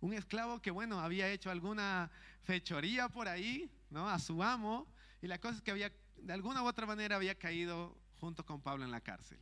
Un 0.00 0.12
esclavo 0.12 0.60
que, 0.60 0.70
bueno, 0.70 1.00
había 1.00 1.28
hecho 1.28 1.50
alguna 1.50 2.10
fechoría 2.42 3.08
por 3.08 3.28
ahí, 3.28 3.70
¿no? 3.90 4.08
A 4.08 4.18
su 4.18 4.42
amo. 4.42 4.86
Y 5.20 5.26
la 5.26 5.38
cosa 5.38 5.56
es 5.56 5.62
que 5.62 5.70
había, 5.70 5.92
de 6.16 6.32
alguna 6.32 6.62
u 6.62 6.66
otra 6.66 6.86
manera, 6.86 7.16
había 7.16 7.34
caído 7.34 7.96
junto 8.20 8.44
con 8.44 8.60
Pablo 8.60 8.84
en 8.84 8.90
la 8.90 9.00
cárcel. 9.00 9.38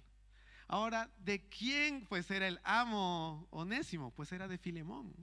Ahora, 0.68 1.10
¿de 1.18 1.48
quién 1.48 2.06
pues 2.06 2.30
era 2.30 2.48
el 2.48 2.58
amo 2.64 3.46
Onésimo? 3.50 4.10
Pues 4.10 4.32
era 4.32 4.48
de 4.48 4.58
Filemón, 4.58 5.14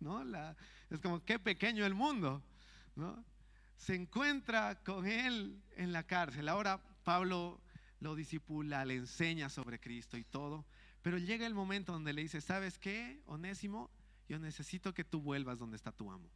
¿no? 0.00 0.24
Es 0.88 1.00
como, 1.00 1.22
qué 1.24 1.38
pequeño 1.38 1.84
el 1.84 1.94
mundo, 1.94 2.42
¿no? 2.94 3.24
Se 3.76 3.94
encuentra 3.94 4.82
con 4.82 5.06
él 5.06 5.62
en 5.76 5.92
la 5.92 6.04
cárcel. 6.04 6.48
Ahora 6.48 6.80
Pablo 7.04 7.60
lo 8.00 8.14
disipula, 8.14 8.84
le 8.84 8.94
enseña 8.94 9.50
sobre 9.50 9.78
Cristo 9.78 10.16
y 10.16 10.24
todo. 10.24 10.64
Pero 11.02 11.18
llega 11.18 11.46
el 11.46 11.54
momento 11.54 11.92
donde 11.92 12.12
le 12.12 12.22
dice, 12.22 12.40
¿sabes 12.40 12.78
qué, 12.78 13.20
Onésimo? 13.26 13.90
Yo 14.28 14.38
necesito 14.38 14.92
que 14.92 15.04
tú 15.04 15.20
vuelvas 15.20 15.58
donde 15.58 15.76
está 15.76 15.92
tu 15.92 16.10
amo. 16.10 16.28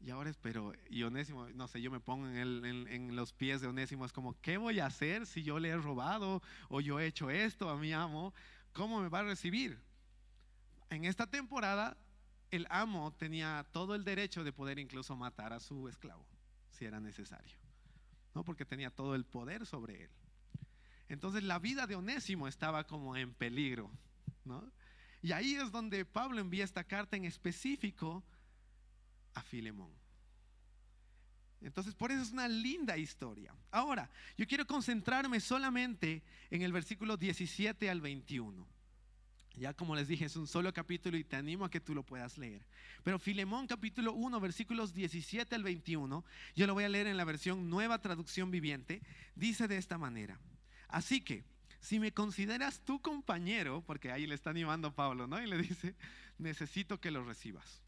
Y 0.00 0.10
ahora 0.10 0.30
espero, 0.30 0.72
y 0.90 1.04
Onésimo, 1.04 1.48
no 1.50 1.68
sé, 1.68 1.80
yo 1.80 1.90
me 1.90 2.00
pongo 2.00 2.26
en, 2.28 3.14
los 3.14 3.32
pies 3.32 3.60
de 3.60 3.68
Onésimo, 3.68 4.04
es 4.04 4.12
como, 4.12 4.34
¿qué 4.40 4.56
voy 4.56 4.80
a 4.80 4.86
hacer 4.86 5.26
si 5.26 5.44
yo 5.44 5.60
le 5.60 5.68
he 5.68 5.76
robado 5.76 6.42
o 6.68 6.80
yo 6.80 6.98
he 6.98 7.06
hecho 7.06 7.30
esto 7.30 7.70
a 7.70 7.76
mi 7.76 7.92
amo? 7.92 8.34
¿Cómo 8.72 9.00
me 9.00 9.08
va 9.08 9.20
a 9.20 9.24
recibir? 9.24 9.80
En 10.90 11.04
esta 11.04 11.28
temporada, 11.28 11.96
el 12.50 12.66
amo 12.68 13.12
tenía 13.12 13.64
todo 13.70 13.94
el 13.94 14.02
derecho 14.02 14.42
de 14.42 14.52
poder 14.52 14.80
incluso 14.80 15.14
matar 15.14 15.52
a 15.52 15.60
su 15.60 15.88
esclavo, 15.88 16.26
si 16.70 16.84
era 16.84 16.98
necesario. 16.98 17.56
¿no? 18.34 18.44
Porque 18.44 18.64
tenía 18.64 18.90
todo 18.90 19.14
el 19.14 19.24
poder 19.24 19.66
sobre 19.66 20.04
él. 20.04 20.10
Entonces 21.08 21.44
la 21.44 21.60
vida 21.60 21.86
de 21.86 21.94
Onésimo 21.94 22.48
estaba 22.48 22.84
como 22.84 23.16
en 23.16 23.34
peligro, 23.34 23.90
¿no? 24.44 24.72
Y 25.22 25.32
ahí 25.32 25.54
es 25.54 25.70
donde 25.70 26.04
Pablo 26.04 26.40
envía 26.40 26.64
esta 26.64 26.84
carta 26.84 27.16
en 27.16 27.24
específico 27.24 28.24
a 29.34 29.42
Filemón. 29.42 29.92
Entonces, 31.60 31.94
por 31.94 32.10
eso 32.10 32.22
es 32.22 32.32
una 32.32 32.48
linda 32.48 32.96
historia. 32.98 33.54
Ahora, 33.70 34.10
yo 34.36 34.46
quiero 34.48 34.66
concentrarme 34.66 35.38
solamente 35.38 36.22
en 36.50 36.62
el 36.62 36.72
versículo 36.72 37.16
17 37.16 37.88
al 37.88 38.00
21. 38.00 38.66
Ya 39.54 39.74
como 39.74 39.94
les 39.94 40.08
dije, 40.08 40.24
es 40.24 40.36
un 40.36 40.48
solo 40.48 40.72
capítulo 40.72 41.16
y 41.16 41.24
te 41.24 41.36
animo 41.36 41.64
a 41.64 41.70
que 41.70 41.80
tú 41.80 41.94
lo 41.94 42.02
puedas 42.02 42.38
leer. 42.38 42.64
Pero 43.04 43.18
Filemón 43.18 43.66
capítulo 43.66 44.12
1, 44.12 44.40
versículos 44.40 44.94
17 44.94 45.54
al 45.54 45.62
21, 45.62 46.24
yo 46.56 46.66
lo 46.66 46.74
voy 46.74 46.84
a 46.84 46.88
leer 46.88 47.06
en 47.06 47.16
la 47.16 47.24
versión 47.24 47.68
nueva 47.68 48.00
traducción 48.00 48.50
viviente, 48.50 49.02
dice 49.36 49.68
de 49.68 49.76
esta 49.76 49.98
manera. 49.98 50.40
Así 50.88 51.20
que, 51.20 51.44
si 51.82 51.98
me 51.98 52.12
consideras 52.12 52.80
tu 52.84 53.02
compañero, 53.02 53.82
porque 53.84 54.12
ahí 54.12 54.26
le 54.26 54.36
está 54.36 54.50
animando 54.50 54.94
Pablo, 54.94 55.26
¿no? 55.26 55.42
Y 55.42 55.48
le 55.48 55.58
dice, 55.58 55.96
necesito 56.38 57.00
que 57.00 57.10
lo 57.10 57.24
recibas. 57.24 57.82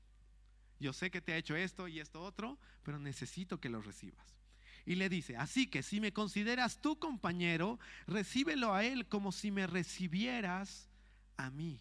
Yo 0.81 0.93
sé 0.93 1.13
que 1.13 1.21
te 1.21 1.33
ha 1.33 1.37
hecho 1.37 1.55
esto 1.55 1.87
y 1.87 2.01
esto 2.01 2.21
otro, 2.21 2.59
pero 2.83 2.99
necesito 2.99 3.61
que 3.61 3.69
lo 3.69 3.81
recibas. 3.81 4.37
Y 4.85 4.97
le 4.97 5.09
dice, 5.09 5.37
así 5.37 5.69
que 5.69 5.85
si 5.85 6.01
me 6.01 6.13
consideras 6.13 6.81
tu 6.81 6.99
compañero, 6.99 7.79
recíbelo 8.09 8.75
a 8.75 8.85
él 8.85 9.07
como 9.07 9.31
si 9.31 9.53
me 9.53 9.67
recibieras 9.69 10.91
a 11.37 11.51
mí. 11.51 11.81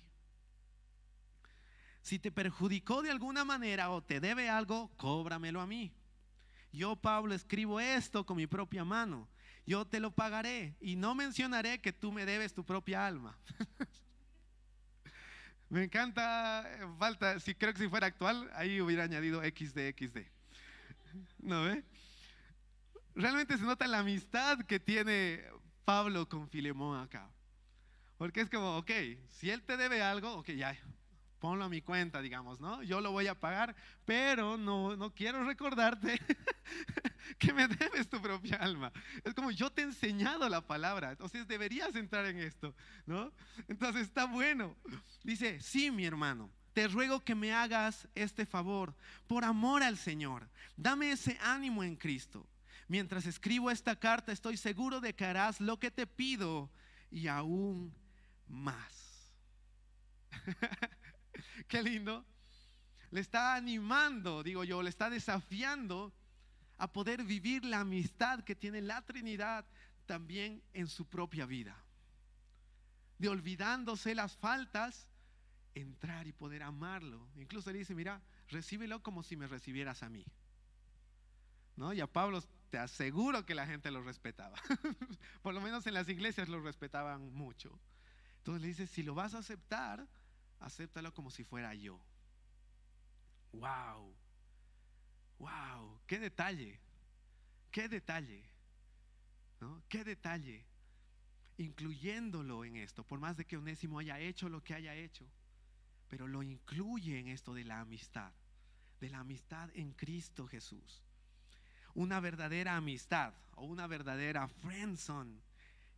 Si 2.03 2.19
te 2.19 2.31
perjudicó 2.31 3.01
de 3.01 3.09
alguna 3.09 3.43
manera 3.43 3.89
o 3.89 4.03
te 4.03 4.19
debe 4.19 4.49
algo, 4.49 4.91
cóbramelo 4.97 5.61
a 5.61 5.67
mí. 5.67 5.91
Yo, 6.71 6.95
Pablo, 6.95 7.33
escribo 7.33 7.79
esto 7.79 8.23
con 8.23 8.37
mi 8.37 8.45
propia 8.45 8.85
mano. 8.85 9.27
Yo 9.65 9.85
te 9.85 9.99
lo 9.99 10.11
pagaré 10.11 10.75
y 10.81 10.95
no 10.95 11.15
mencionaré 11.15 11.79
que 11.79 11.93
tú 11.93 12.11
me 12.11 12.25
debes 12.25 12.53
tu 12.53 12.65
propia 12.65 13.05
alma. 13.05 13.37
me 15.69 15.85
encanta, 15.85 16.69
falta, 16.99 17.39
si 17.39 17.55
creo 17.55 17.73
que 17.73 17.79
si 17.79 17.87
fuera 17.87 18.07
actual, 18.07 18.49
ahí 18.55 18.81
hubiera 18.81 19.03
añadido 19.03 19.41
XD, 19.41 19.95
XD. 19.97 20.17
¿No 21.39 21.63
ve? 21.63 21.83
Realmente 23.15 23.57
se 23.57 23.63
nota 23.63 23.87
la 23.87 23.99
amistad 23.99 24.59
que 24.65 24.79
tiene 24.79 25.43
Pablo 25.85 26.27
con 26.27 26.49
Filemón 26.49 26.99
acá. 26.99 27.29
Porque 28.17 28.41
es 28.41 28.49
como, 28.49 28.77
ok, 28.77 28.91
si 29.27 29.49
él 29.49 29.63
te 29.63 29.77
debe 29.77 30.01
algo, 30.01 30.33
ok, 30.35 30.49
ya, 30.51 30.77
ponlo 31.43 31.65
a 31.65 31.69
mi 31.69 31.81
cuenta, 31.81 32.21
digamos, 32.21 32.61
¿no? 32.61 32.81
Yo 32.83 33.01
lo 33.01 33.11
voy 33.11 33.27
a 33.27 33.37
pagar, 33.37 33.75
pero 34.05 34.55
no, 34.55 34.95
no 34.95 35.13
quiero 35.13 35.43
recordarte 35.43 36.17
que 37.37 37.51
me 37.51 37.67
debes 37.67 38.07
tu 38.07 38.21
propia 38.21 38.55
alma. 38.55 38.93
Es 39.25 39.33
como 39.33 39.51
yo 39.51 39.69
te 39.69 39.81
he 39.81 39.83
enseñado 39.83 40.47
la 40.47 40.65
palabra, 40.65 41.11
entonces 41.11 41.45
deberías 41.45 41.93
entrar 41.97 42.27
en 42.27 42.39
esto, 42.39 42.73
¿no? 43.05 43.33
Entonces 43.67 44.03
está 44.03 44.23
bueno. 44.23 44.77
Dice, 45.21 45.59
sí, 45.59 45.91
mi 45.91 46.05
hermano. 46.05 46.49
Te 46.71 46.87
ruego 46.87 47.19
que 47.19 47.35
me 47.35 47.51
hagas 47.51 48.07
este 48.15 48.45
favor 48.45 48.95
por 49.27 49.43
amor 49.43 49.83
al 49.83 49.97
Señor. 49.97 50.47
Dame 50.77 51.11
ese 51.11 51.37
ánimo 51.41 51.83
en 51.83 51.97
Cristo. 51.97 52.47
Mientras 52.87 53.25
escribo 53.25 53.69
esta 53.69 53.97
carta, 53.97 54.31
estoy 54.31 54.55
seguro 54.55 55.01
de 55.01 55.13
que 55.13 55.25
harás 55.25 55.59
lo 55.59 55.77
que 55.77 55.91
te 55.91 56.07
pido 56.07 56.71
y 57.11 57.27
aún 57.27 57.93
más. 58.47 59.33
Qué 61.67 61.81
lindo. 61.83 62.25
Le 63.11 63.19
está 63.19 63.55
animando, 63.55 64.43
digo 64.43 64.63
yo, 64.63 64.81
le 64.81 64.89
está 64.89 65.09
desafiando 65.09 66.13
a 66.77 66.91
poder 66.91 67.23
vivir 67.23 67.63
la 67.63 67.81
amistad 67.81 68.43
que 68.43 68.55
tiene 68.55 68.81
la 68.81 69.01
Trinidad 69.03 69.65
también 70.05 70.61
en 70.73 70.87
su 70.87 71.05
propia 71.05 71.45
vida. 71.45 71.77
De 73.19 73.29
olvidándose 73.29 74.15
las 74.15 74.35
faltas, 74.35 75.07
entrar 75.75 76.27
y 76.27 76.33
poder 76.33 76.63
amarlo. 76.63 77.27
Incluso 77.35 77.71
le 77.71 77.79
dice, 77.79 77.95
mira, 77.95 78.21
recíbelo 78.49 79.01
como 79.01 79.23
si 79.23 79.37
me 79.37 79.47
recibieras 79.47 80.03
a 80.03 80.09
mí. 80.09 80.25
¿No? 81.75 81.93
Y 81.93 82.01
a 82.01 82.07
Pablo 82.07 82.43
te 82.69 82.77
aseguro 82.77 83.45
que 83.45 83.55
la 83.55 83.67
gente 83.67 83.91
lo 83.91 84.01
respetaba. 84.01 84.57
Por 85.41 85.53
lo 85.53 85.61
menos 85.61 85.85
en 85.87 85.93
las 85.93 86.09
iglesias 86.09 86.49
lo 86.49 86.61
respetaban 86.61 87.33
mucho. 87.33 87.79
Entonces 88.37 88.61
le 88.61 88.67
dice, 88.67 88.87
si 88.87 89.03
lo 89.03 89.15
vas 89.15 89.35
a 89.35 89.39
aceptar, 89.39 90.07
acéptalo 90.63 91.13
como 91.13 91.29
si 91.29 91.43
fuera 91.43 91.73
yo. 91.75 91.99
Wow. 93.51 94.15
Wow, 95.39 95.99
qué 96.07 96.19
detalle. 96.19 96.79
Qué 97.71 97.87
detalle. 97.87 98.43
¿No? 99.59 99.83
Qué 99.89 100.03
detalle. 100.03 100.65
Incluyéndolo 101.57 102.65
en 102.65 102.77
esto, 102.77 103.03
por 103.03 103.19
más 103.19 103.37
de 103.37 103.45
que 103.45 103.57
Onésimo 103.57 103.99
haya 103.99 104.19
hecho 104.19 104.49
lo 104.49 104.63
que 104.63 104.73
haya 104.73 104.95
hecho, 104.95 105.27
pero 106.09 106.27
lo 106.27 106.41
incluye 106.41 107.19
en 107.19 107.27
esto 107.27 107.53
de 107.53 107.63
la 107.63 107.79
amistad, 107.81 108.31
de 108.99 109.09
la 109.09 109.19
amistad 109.19 109.69
en 109.75 109.91
Cristo 109.93 110.47
Jesús. 110.47 111.03
Una 111.93 112.19
verdadera 112.19 112.75
amistad 112.75 113.33
o 113.55 113.65
una 113.65 113.85
verdadera 113.85 114.47
friendzone 114.47 115.41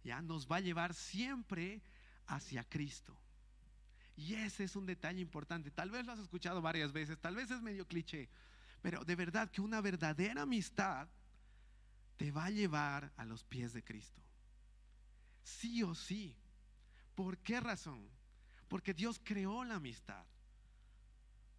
ya 0.03 0.21
nos 0.21 0.51
va 0.51 0.57
a 0.57 0.61
llevar 0.61 0.93
siempre 0.93 1.81
hacia 2.27 2.63
Cristo. 2.65 3.17
Y 4.15 4.35
ese 4.35 4.63
es 4.63 4.75
un 4.75 4.85
detalle 4.85 5.19
importante. 5.19 5.71
Tal 5.71 5.91
vez 5.91 6.05
lo 6.05 6.13
has 6.13 6.19
escuchado 6.19 6.61
varias 6.61 6.91
veces, 6.93 7.19
tal 7.19 7.35
vez 7.35 7.51
es 7.51 7.61
medio 7.61 7.85
cliché, 7.85 8.29
pero 8.81 9.03
de 9.03 9.15
verdad 9.15 9.49
que 9.49 9.61
una 9.61 9.81
verdadera 9.81 10.43
amistad 10.43 11.07
te 12.17 12.31
va 12.31 12.45
a 12.45 12.51
llevar 12.51 13.11
a 13.17 13.25
los 13.25 13.43
pies 13.43 13.73
de 13.73 13.83
Cristo. 13.83 14.21
Sí 15.43 15.83
o 15.83 15.93
sí. 15.93 16.35
¿Por 17.13 17.37
qué 17.39 17.59
razón? 17.59 18.07
Porque 18.67 18.93
Dios 18.93 19.19
creó 19.23 19.63
la 19.63 19.75
amistad. 19.75 20.25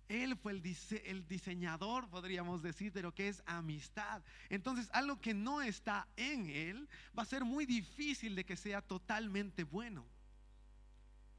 Él 0.09 0.37
fue 0.37 0.53
el, 0.53 0.62
el, 1.05 1.27
diseñador, 1.27 2.09
podríamos 2.09 2.62
decir, 2.62 2.92
de 2.92 3.03
lo 3.03 3.12
que 3.12 3.29
es 3.29 3.42
amistad. 3.45 4.23
Entonces, 4.49 4.88
algo 4.92 5.21
que 5.21 5.35
no 5.35 5.62
está 5.62 6.07
en 6.16 6.49
Él 6.49 6.88
va 7.19 7.25
a 7.25 7.27
ser 7.27 7.45
muy 7.45 7.66
difícil 7.66 8.37
de 8.37 8.45
que 8.45 8.57
sea 8.57 8.83
totalmente 8.83 9.64
bueno. 9.64 10.07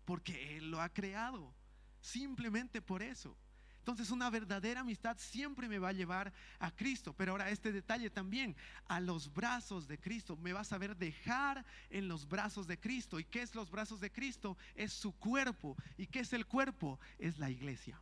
Porque 0.08 0.56
Él 0.56 0.72
lo 0.72 0.80
ha 0.80 0.88
creado. 0.88 1.54
Simplemente 2.00 2.82
por 2.82 3.04
eso. 3.04 3.36
Entonces 3.80 4.10
una 4.10 4.30
verdadera 4.30 4.80
amistad 4.80 5.17
siempre 5.17 5.67
me 5.67 5.80
va 5.80 5.89
a 5.89 5.93
llevar 5.93 6.32
a 6.60 6.72
Cristo. 6.72 7.12
Pero 7.12 7.34
ahora 7.34 7.50
este 7.50 7.74
detalle 7.74 8.10
también, 8.10 8.56
a 8.88 9.02
los 9.02 9.34
brazos 9.34 9.86
de 9.86 10.00
Cristo. 10.00 10.38
Me 10.38 10.54
va 10.54 10.62
a 10.62 10.63
saber 10.63 10.96
dejar 10.96 11.65
en 11.89 12.08
los 12.08 12.26
brazos 12.26 12.67
de 12.67 12.80
Cristo. 12.80 13.20
¿Y 13.20 13.26
qué 13.26 13.41
es 13.41 13.54
los 13.54 13.70
brazos 13.70 14.00
de 14.00 14.10
Cristo? 14.10 14.58
Es 14.76 14.93
su 14.93 15.12
cuerpo. 15.12 15.76
¿Y 15.98 16.08
qué 16.08 16.22
es 16.22 16.32
el 16.32 16.46
cuerpo? 16.46 17.02
Es 17.20 17.38
la 17.38 17.50
iglesia. 17.50 18.00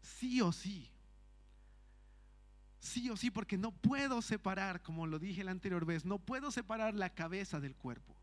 Sí 0.00 0.40
o 0.40 0.52
sí. 0.52 0.90
Sí 2.78 3.10
o 3.10 3.16
sí, 3.18 3.30
porque 3.30 3.58
no 3.58 3.72
puedo 3.72 4.22
separar, 4.22 4.80
como 4.80 5.06
lo 5.06 5.18
dije 5.18 5.44
la 5.44 5.50
anterior 5.50 5.84
vez, 5.84 6.06
no 6.06 6.18
puedo 6.18 6.50
separar 6.50 6.94
la 6.94 7.10
cabeza 7.10 7.60
del 7.60 7.76
cuerpo. 7.76 8.19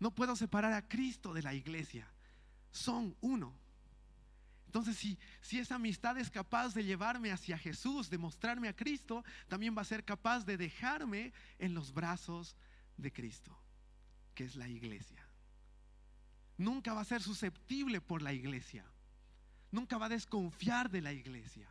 No 0.00 0.10
puedo 0.10 0.36
separar 0.36 0.72
a 0.72 0.86
Cristo 0.86 1.32
de 1.32 1.42
la 1.42 1.54
iglesia. 1.54 2.08
Son 2.70 3.16
uno. 3.20 3.54
Entonces, 4.66 4.96
si, 4.96 5.18
si 5.40 5.58
esa 5.58 5.76
amistad 5.76 6.18
es 6.18 6.30
capaz 6.30 6.74
de 6.74 6.84
llevarme 6.84 7.32
hacia 7.32 7.56
Jesús, 7.56 8.10
de 8.10 8.18
mostrarme 8.18 8.68
a 8.68 8.76
Cristo, 8.76 9.24
también 9.48 9.74
va 9.76 9.82
a 9.82 9.86
ser 9.86 10.04
capaz 10.04 10.44
de 10.44 10.58
dejarme 10.58 11.32
en 11.58 11.72
los 11.72 11.92
brazos 11.92 12.54
de 12.98 13.10
Cristo, 13.10 13.58
que 14.34 14.44
es 14.44 14.56
la 14.56 14.68
iglesia. 14.68 15.26
Nunca 16.58 16.92
va 16.92 17.00
a 17.00 17.06
ser 17.06 17.22
susceptible 17.22 18.00
por 18.00 18.20
la 18.20 18.34
iglesia. 18.34 18.84
Nunca 19.70 19.96
va 19.96 20.06
a 20.06 20.10
desconfiar 20.10 20.90
de 20.90 21.00
la 21.00 21.12
iglesia. 21.12 21.68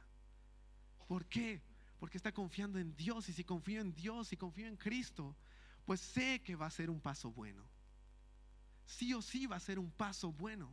¿Por 1.08 1.26
qué? 1.26 1.62
Porque 2.00 2.18
está 2.18 2.32
confiando 2.32 2.80
en 2.80 2.96
Dios 2.96 3.30
y 3.30 3.34
si 3.34 3.44
confío 3.44 3.82
en 3.82 3.94
Dios 3.94 4.34
y 4.34 4.38
confío 4.38 4.68
en 4.68 4.78
Cristo, 4.78 5.36
pues 5.86 6.02
sé 6.02 6.42
que 6.42 6.56
va 6.56 6.66
a 6.66 6.72
ser 6.72 6.90
un 6.90 7.00
paso 7.00 7.32
bueno. 7.32 7.64
Sí 8.88 9.14
o 9.14 9.22
sí 9.22 9.46
va 9.46 9.58
a 9.58 9.60
ser 9.60 9.78
un 9.78 9.92
paso 9.92 10.32
bueno. 10.32 10.72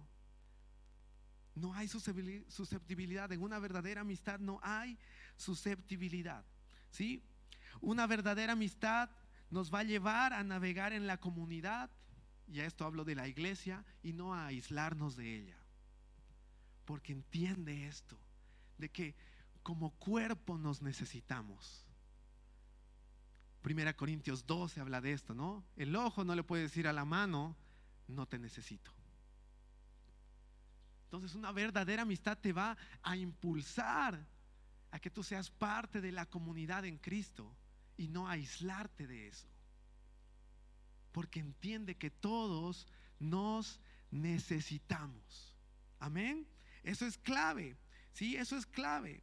No 1.54 1.74
hay 1.74 1.88
susceptibilidad. 1.88 3.30
En 3.32 3.42
una 3.42 3.58
verdadera 3.58 4.00
amistad 4.00 4.38
no 4.38 4.60
hay 4.62 4.96
susceptibilidad. 5.36 6.44
¿Sí? 6.90 7.22
Una 7.80 8.06
verdadera 8.06 8.54
amistad 8.54 9.10
nos 9.50 9.74
va 9.74 9.80
a 9.80 9.84
llevar 9.84 10.32
a 10.32 10.42
navegar 10.42 10.92
en 10.92 11.06
la 11.06 11.18
comunidad, 11.18 11.90
y 12.46 12.60
a 12.60 12.66
esto 12.66 12.84
hablo 12.84 13.04
de 13.04 13.14
la 13.14 13.28
iglesia, 13.28 13.84
y 14.02 14.12
no 14.12 14.32
a 14.34 14.46
aislarnos 14.46 15.16
de 15.16 15.36
ella. 15.36 15.58
Porque 16.84 17.12
entiende 17.12 17.86
esto, 17.86 18.16
de 18.78 18.90
que 18.90 19.14
como 19.62 19.90
cuerpo 19.92 20.56
nos 20.56 20.82
necesitamos. 20.82 21.84
Primera 23.62 23.96
Corintios 23.96 24.46
12 24.46 24.80
habla 24.80 25.00
de 25.00 25.12
esto, 25.12 25.34
¿no? 25.34 25.64
El 25.76 25.96
ojo 25.96 26.24
no 26.24 26.34
le 26.34 26.42
puede 26.42 26.64
decir 26.64 26.86
a 26.86 26.92
la 26.92 27.04
mano, 27.04 27.56
no 28.08 28.26
te 28.26 28.38
necesito. 28.38 28.92
Entonces 31.04 31.34
una 31.34 31.52
verdadera 31.52 32.02
amistad 32.02 32.38
te 32.38 32.52
va 32.52 32.76
a 33.02 33.16
impulsar 33.16 34.26
a 34.90 34.98
que 34.98 35.10
tú 35.10 35.22
seas 35.22 35.50
parte 35.50 36.00
de 36.00 36.12
la 36.12 36.26
comunidad 36.26 36.84
en 36.84 36.98
Cristo 36.98 37.54
y 37.96 38.08
no 38.08 38.28
aislarte 38.28 39.06
de 39.06 39.28
eso. 39.28 39.46
Porque 41.12 41.40
entiende 41.40 41.96
que 41.96 42.10
todos 42.10 42.88
nos 43.20 43.80
necesitamos. 44.10 45.54
Amén. 46.00 46.46
Eso 46.82 47.06
es 47.06 47.16
clave. 47.18 47.76
Sí, 48.12 48.36
eso 48.36 48.56
es 48.56 48.66
clave. 48.66 49.22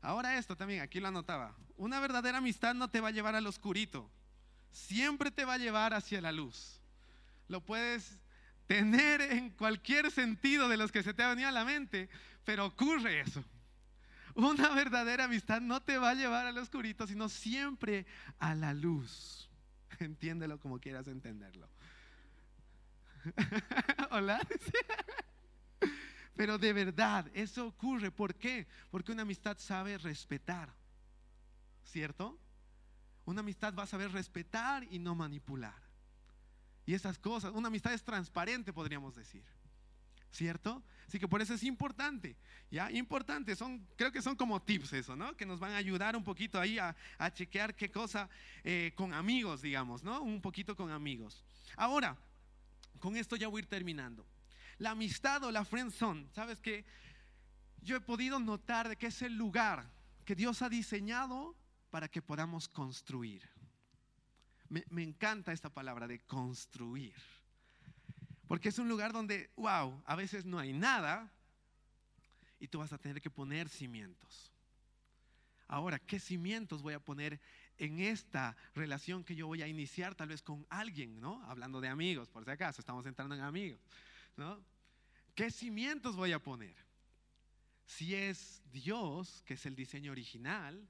Ahora 0.00 0.38
esto 0.38 0.56
también, 0.56 0.80
aquí 0.80 1.00
lo 1.00 1.08
anotaba. 1.08 1.56
Una 1.76 2.00
verdadera 2.00 2.38
amistad 2.38 2.74
no 2.74 2.88
te 2.88 3.00
va 3.00 3.08
a 3.08 3.12
llevar 3.12 3.34
al 3.34 3.46
oscurito. 3.46 4.10
Siempre 4.70 5.30
te 5.30 5.44
va 5.44 5.54
a 5.54 5.58
llevar 5.58 5.94
hacia 5.94 6.20
la 6.20 6.32
luz. 6.32 6.77
Lo 7.48 7.64
puedes 7.64 8.20
tener 8.66 9.22
en 9.22 9.50
cualquier 9.50 10.10
sentido 10.10 10.68
de 10.68 10.76
los 10.76 10.92
que 10.92 11.02
se 11.02 11.14
te 11.14 11.22
ha 11.22 11.30
venido 11.30 11.48
a 11.48 11.52
la 11.52 11.64
mente, 11.64 12.08
pero 12.44 12.66
ocurre 12.66 13.20
eso. 13.20 13.42
Una 14.34 14.68
verdadera 14.68 15.24
amistad 15.24 15.60
no 15.60 15.82
te 15.82 15.98
va 15.98 16.10
a 16.10 16.14
llevar 16.14 16.46
al 16.46 16.58
oscurito, 16.58 17.06
sino 17.06 17.28
siempre 17.28 18.06
a 18.38 18.54
la 18.54 18.74
luz. 18.74 19.50
Entiéndelo 19.98 20.60
como 20.60 20.78
quieras 20.78 21.08
entenderlo. 21.08 21.68
Hola. 24.10 24.38
Pero 26.36 26.58
de 26.58 26.72
verdad, 26.72 27.28
eso 27.34 27.66
ocurre. 27.66 28.12
¿Por 28.12 28.34
qué? 28.34 28.68
Porque 28.90 29.10
una 29.10 29.22
amistad 29.22 29.56
sabe 29.58 29.98
respetar. 29.98 30.72
¿Cierto? 31.84 32.38
Una 33.24 33.40
amistad 33.40 33.74
va 33.74 33.84
a 33.84 33.86
saber 33.86 34.12
respetar 34.12 34.84
y 34.90 34.98
no 34.98 35.14
manipular 35.14 35.87
y 36.88 36.94
esas 36.94 37.18
cosas. 37.18 37.52
Una 37.54 37.68
amistad 37.68 37.92
es 37.92 38.02
transparente, 38.02 38.72
podríamos 38.72 39.14
decir. 39.14 39.44
¿Cierto? 40.32 40.82
Así 41.06 41.18
que 41.18 41.28
por 41.28 41.42
eso 41.42 41.52
es 41.52 41.62
importante, 41.62 42.34
¿ya? 42.70 42.90
Importante, 42.90 43.54
son, 43.56 43.86
creo 43.94 44.10
que 44.10 44.22
son 44.22 44.36
como 44.36 44.62
tips 44.62 44.94
eso, 44.94 45.14
¿no? 45.14 45.36
Que 45.36 45.44
nos 45.44 45.60
van 45.60 45.72
a 45.72 45.76
ayudar 45.76 46.16
un 46.16 46.24
poquito 46.24 46.58
ahí 46.58 46.78
a, 46.78 46.96
chequear 47.34 47.74
qué 47.74 47.90
cosa 47.90 48.30
eh, 48.64 48.92
con 48.94 49.12
amigos, 49.12 49.60
digamos, 49.60 50.02
¿no? 50.02 50.22
Un 50.22 50.40
poquito 50.40 50.74
con 50.74 50.90
amigos. 50.90 51.44
Ahora, 51.76 52.16
con 53.00 53.18
esto 53.18 53.36
ya 53.36 53.48
voy 53.48 53.58
a 53.58 53.62
ir 53.64 53.68
terminando. 53.68 54.26
La 54.78 54.92
amistad 54.92 55.44
o 55.44 55.52
la 55.52 55.66
friend 55.66 55.92
zone, 55.92 56.26
¿sabes 56.32 56.58
qué? 56.58 56.86
Yo 57.82 57.96
he 57.96 58.00
podido 58.00 58.40
notar 58.40 58.88
de 58.88 58.96
que 58.96 59.08
es 59.08 59.20
el 59.20 59.34
lugar 59.34 59.90
que 60.24 60.34
Dios 60.34 60.62
ha 60.62 60.70
diseñado 60.70 61.54
para 61.90 62.08
que 62.08 62.22
podamos 62.22 62.66
construir. 62.66 63.57
Me, 64.68 65.02
encanta 65.02 65.52
esta 65.52 65.70
palabra 65.70 66.06
de 66.06 66.20
construir. 66.20 67.14
Porque 68.46 68.68
es 68.68 68.78
un 68.78 68.88
lugar 68.88 69.12
donde, 69.12 69.50
wow, 69.56 70.02
a 70.06 70.16
veces 70.16 70.44
no 70.44 70.58
hay 70.58 70.72
nada 70.72 71.30
y 72.58 72.68
tú 72.68 72.78
vas 72.78 72.92
a 72.92 72.98
tener 72.98 73.20
que 73.20 73.30
poner 73.30 73.68
cimientos. 73.68 74.52
Ahora, 75.66 75.98
¿qué 75.98 76.18
cimientos 76.18 76.82
voy 76.82 76.94
a 76.94 77.00
poner 77.00 77.40
en 77.76 78.00
esta 78.00 78.56
relación 78.74 79.22
que 79.22 79.36
yo 79.36 79.46
voy 79.46 79.62
a 79.62 79.68
iniciar 79.68 80.14
tal 80.14 80.28
vez 80.28 80.42
con 80.42 80.66
alguien, 80.70 81.20
¿no? 81.20 81.44
Hablando 81.44 81.80
de 81.80 81.88
amigos, 81.88 82.28
por 82.28 82.44
si 82.44 82.50
acaso, 82.50 82.80
estamos 82.80 83.06
entrando 83.06 83.34
en 83.34 83.42
amigos, 83.42 83.80
¿no? 84.36 84.62
¿Qué 85.34 85.50
cimientos 85.50 86.16
voy 86.16 86.32
a 86.32 86.42
poner? 86.42 86.74
Si 87.86 88.14
es 88.14 88.62
Dios, 88.72 89.42
que 89.46 89.54
es 89.54 89.64
el 89.66 89.76
diseño 89.76 90.12
original, 90.12 90.88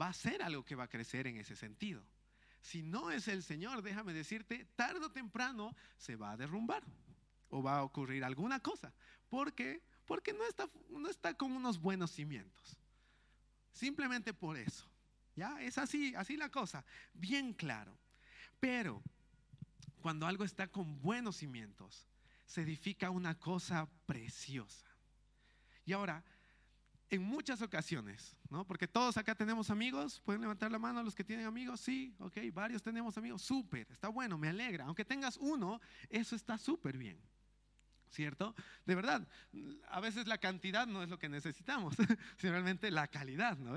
va 0.00 0.08
a 0.08 0.12
ser 0.12 0.42
algo 0.42 0.64
que 0.64 0.74
va 0.74 0.84
a 0.84 0.88
crecer 0.88 1.26
en 1.26 1.36
ese 1.36 1.54
sentido. 1.54 2.02
Si 2.60 2.82
no 2.82 3.10
es 3.10 3.28
el 3.28 3.42
Señor, 3.42 3.82
déjame 3.82 4.12
decirte, 4.12 4.66
tarde 4.76 5.04
o 5.04 5.10
temprano 5.10 5.74
se 5.96 6.16
va 6.16 6.32
a 6.32 6.36
derrumbar 6.36 6.82
o 7.48 7.62
va 7.62 7.78
a 7.78 7.82
ocurrir 7.82 8.24
alguna 8.24 8.60
cosa. 8.60 8.92
¿Por 9.28 9.54
qué? 9.54 9.82
Porque 10.06 10.32
no 10.32 10.46
está, 10.46 10.68
no 10.90 11.08
está 11.08 11.34
con 11.34 11.52
unos 11.52 11.80
buenos 11.80 12.10
cimientos. 12.10 12.76
Simplemente 13.72 14.34
por 14.34 14.56
eso. 14.56 14.88
¿Ya? 15.36 15.60
Es 15.62 15.78
así, 15.78 16.14
así 16.16 16.36
la 16.36 16.50
cosa. 16.50 16.84
Bien 17.14 17.54
claro. 17.54 17.96
Pero 18.58 19.02
cuando 20.02 20.26
algo 20.26 20.44
está 20.44 20.66
con 20.66 21.00
buenos 21.00 21.36
cimientos, 21.36 22.06
se 22.44 22.62
edifica 22.62 23.10
una 23.10 23.38
cosa 23.38 23.88
preciosa. 24.06 24.86
Y 25.86 25.92
ahora, 25.92 26.24
en 27.10 27.22
muchas 27.22 27.60
ocasiones, 27.60 28.36
¿no? 28.48 28.64
Porque 28.64 28.86
todos 28.86 29.16
acá 29.16 29.34
tenemos 29.34 29.68
amigos, 29.68 30.22
pueden 30.24 30.40
levantar 30.40 30.70
la 30.70 30.78
mano 30.78 31.02
los 31.02 31.14
que 31.14 31.24
tienen 31.24 31.44
amigos, 31.44 31.80
sí, 31.80 32.14
ok, 32.20 32.38
varios 32.52 32.82
tenemos 32.82 33.18
amigos, 33.18 33.42
súper, 33.42 33.90
está 33.90 34.08
bueno, 34.08 34.38
me 34.38 34.48
alegra. 34.48 34.84
Aunque 34.84 35.04
tengas 35.04 35.36
uno, 35.36 35.80
eso 36.08 36.36
está 36.36 36.56
súper 36.56 36.96
bien, 36.96 37.20
¿cierto? 38.10 38.54
De 38.86 38.94
verdad, 38.94 39.26
a 39.88 39.98
veces 39.98 40.28
la 40.28 40.38
cantidad 40.38 40.86
no 40.86 41.02
es 41.02 41.08
lo 41.08 41.18
que 41.18 41.28
necesitamos, 41.28 41.96
sino 42.38 42.52
realmente 42.52 42.92
la 42.92 43.08
calidad, 43.08 43.58
¿no? 43.58 43.74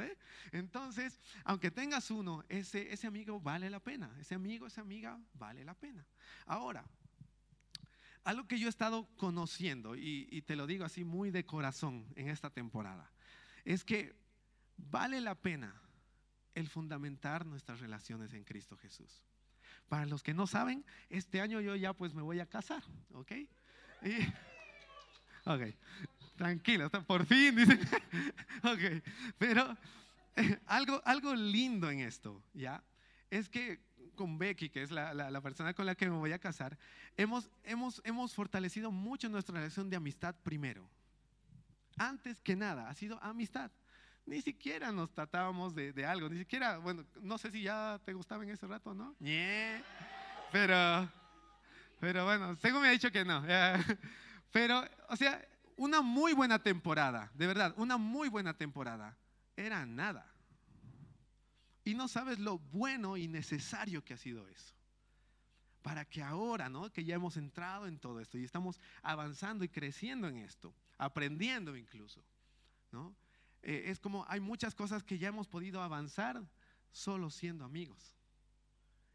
Entonces, 0.52 1.20
aunque 1.44 1.72
tengas 1.72 2.12
uno, 2.12 2.46
ese, 2.50 2.94
ese 2.94 3.08
amigo 3.08 3.40
vale 3.40 3.68
la 3.72 3.80
pena, 3.80 4.16
ese 4.20 4.36
amigo, 4.36 4.68
esa 4.68 4.82
amiga 4.82 5.20
vale 5.34 5.66
la 5.66 5.74
pena. 5.74 6.06
Ahora, 6.46 6.86
algo 8.26 8.48
que 8.48 8.60
yo 8.60 8.68
he 8.68 8.70
estado 8.70 9.10
conociendo, 9.18 9.96
y 9.96 10.42
te 10.44 10.56
lo 10.56 10.68
digo 10.68 10.86
así 10.86 11.04
muy 11.04 11.32
de 11.32 11.48
corazón 11.48 12.06
en 12.16 12.30
esta 12.30 12.52
temporada, 12.52 13.13
es 13.66 13.84
que 13.84 14.16
vale 14.78 15.22
la 15.22 15.36
pena 15.36 15.74
el 16.56 16.68
fundamentar 16.68 17.46
nuestras 17.46 17.80
relaciones 17.80 18.34
en 18.34 18.44
Cristo 18.44 18.78
Jesús. 18.78 19.24
Para 19.90 20.06
los 20.06 20.24
que 20.24 20.34
no 20.34 20.48
saben, 20.48 20.86
este 21.10 21.42
año 21.42 21.62
yo 21.62 21.76
ya 21.76 21.94
pues 21.94 22.14
me 22.14 22.22
voy 22.22 22.40
a 22.40 22.46
casar, 22.46 22.84
¿ok? 23.14 23.32
ok, 25.46 25.62
tranquilo, 26.36 26.90
por 26.90 27.26
fin, 27.26 27.56
dicen. 27.56 27.80
ok, 28.64 29.04
pero 29.38 29.78
eh, 30.36 30.60
algo, 30.66 31.02
algo 31.06 31.36
lindo 31.36 31.90
en 31.90 32.00
esto, 32.00 32.42
¿ya? 32.54 32.84
Es 33.30 33.50
que 33.50 33.80
con 34.16 34.38
Becky, 34.38 34.70
que 34.70 34.84
es 34.84 34.92
la, 34.92 35.14
la, 35.14 35.42
persona 35.42 35.74
con 35.74 35.86
la 35.86 35.96
que 35.96 36.10
me 36.10 36.18
voy 36.18 36.32
a 36.34 36.40
casar, 36.40 36.78
hemos, 37.18 37.50
hemos, 37.64 38.02
hemos 38.06 38.34
fortalecido 38.34 38.92
mucho 38.92 39.28
nuestra 39.30 39.56
relación 39.56 39.90
de 39.90 39.96
amistad 39.96 40.36
primero, 40.44 40.88
antes 41.98 42.42
que 42.42 42.56
nada, 42.56 42.90
ha 42.90 42.96
sido 42.96 43.22
amistad. 43.24 43.72
Ni 44.26 44.42
siquiera 44.42 44.92
nos 44.92 45.12
tratábamos 45.12 45.76
de, 45.76 46.06
algo, 46.06 46.30
ni 46.30 46.38
siquiera, 46.38 46.78
bueno, 46.78 47.06
no 47.22 47.38
sé 47.38 47.52
si 47.52 47.64
ya 47.64 48.00
te 48.06 48.14
gustaba 48.14 48.44
en 48.44 48.52
ese 48.52 48.68
rato, 48.68 48.94
¿no? 48.94 49.16
Pero, 50.52 51.10
Pero 52.00 52.26
bueno, 52.26 52.56
según 52.56 52.82
me 52.82 52.88
ha 52.88 52.92
dicho 52.92 53.12
que 53.12 53.26
no. 53.26 53.44
Pero, 54.52 54.84
o 55.10 55.16
sea, 55.16 55.46
una 55.76 56.02
muy 56.02 56.34
buena 56.34 56.60
temporada, 56.60 57.32
de 57.34 57.48
verdad, 57.48 57.74
una 57.78 57.98
muy 57.98 58.30
buena 58.30 58.54
temporada. 58.54 59.18
Era 59.56 59.86
nada. 59.86 60.34
Y 61.84 61.96
no 61.96 62.08
sabes 62.08 62.40
lo 62.40 62.60
bueno 62.60 63.18
y 63.18 63.28
necesario 63.28 64.04
que 64.04 64.14
ha 64.14 64.18
sido 64.18 64.48
eso. 64.48 64.74
Para 65.82 66.06
que 66.06 66.24
ahora, 66.24 66.70
¿no? 66.70 66.92
Que 66.92 67.04
ya 67.04 67.16
hemos 67.16 67.36
entrado 67.36 67.88
en 67.88 68.00
todo 68.00 68.22
esto 68.22 68.38
y 68.38 68.46
estamos 68.46 68.80
avanzando 69.02 69.66
y 69.66 69.70
creciendo 69.70 70.30
en 70.30 70.38
esto, 70.38 70.74
aprendiendo 71.04 71.76
incluso, 71.76 72.24
¿no? 72.92 73.16
Eh, 73.62 73.86
es 73.88 74.00
como 74.00 74.26
hay 74.28 74.40
muchas 74.40 74.76
cosas 74.76 75.04
que 75.04 75.18
ya 75.18 75.30
hemos 75.30 75.48
podido 75.48 75.82
avanzar 75.82 76.42
solo 76.92 77.30
siendo 77.30 77.64
amigos 77.64 78.14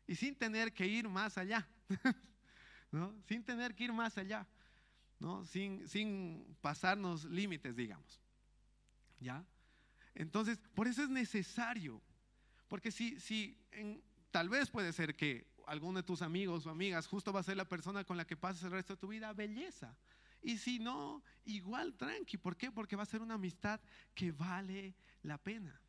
y 0.06 0.14
sin 0.14 0.34
tener 0.34 0.72
que 0.72 0.86
ir 0.86 1.08
más 1.08 1.36
allá, 1.36 1.68
¿no? 2.90 3.14
Sin 3.26 3.44
tener 3.44 3.74
que 3.74 3.84
ir 3.84 3.92
más 3.92 4.16
allá, 4.16 4.46
¿no? 5.18 5.44
Sin, 5.44 5.86
sin 5.88 6.56
pasarnos 6.60 7.24
límites, 7.24 7.76
digamos, 7.76 8.20
¿ya? 9.20 9.44
Entonces, 10.14 10.58
por 10.74 10.88
eso 10.88 11.02
es 11.02 11.10
necesario 11.10 12.02
porque 12.68 12.92
si, 12.92 13.18
si 13.18 13.58
tal 14.30 14.48
vez 14.48 14.70
puede 14.70 14.92
ser 14.92 15.16
que 15.16 15.46
alguno 15.66 15.98
de 15.98 16.02
tus 16.02 16.22
amigos 16.22 16.66
o 16.66 16.70
amigas 16.70 17.06
justo 17.06 17.32
va 17.32 17.40
a 17.40 17.42
ser 17.42 17.56
la 17.56 17.68
persona 17.68 18.04
con 18.04 18.16
la 18.16 18.26
que 18.26 18.36
pases 18.36 18.62
el 18.62 18.70
resto 18.70 18.94
de 18.94 19.00
tu 19.00 19.08
vida, 19.08 19.32
belleza. 19.32 19.96
Y 20.42 20.58
si 20.58 20.78
no, 20.78 21.22
igual 21.44 21.94
tranqui. 21.94 22.36
¿Por 22.36 22.56
qué? 22.56 22.70
Porque 22.70 22.96
va 22.96 23.02
a 23.02 23.06
ser 23.06 23.20
una 23.22 23.34
amistad 23.34 23.80
que 24.14 24.32
vale 24.32 24.94
la 25.22 25.38
pena. 25.38 25.80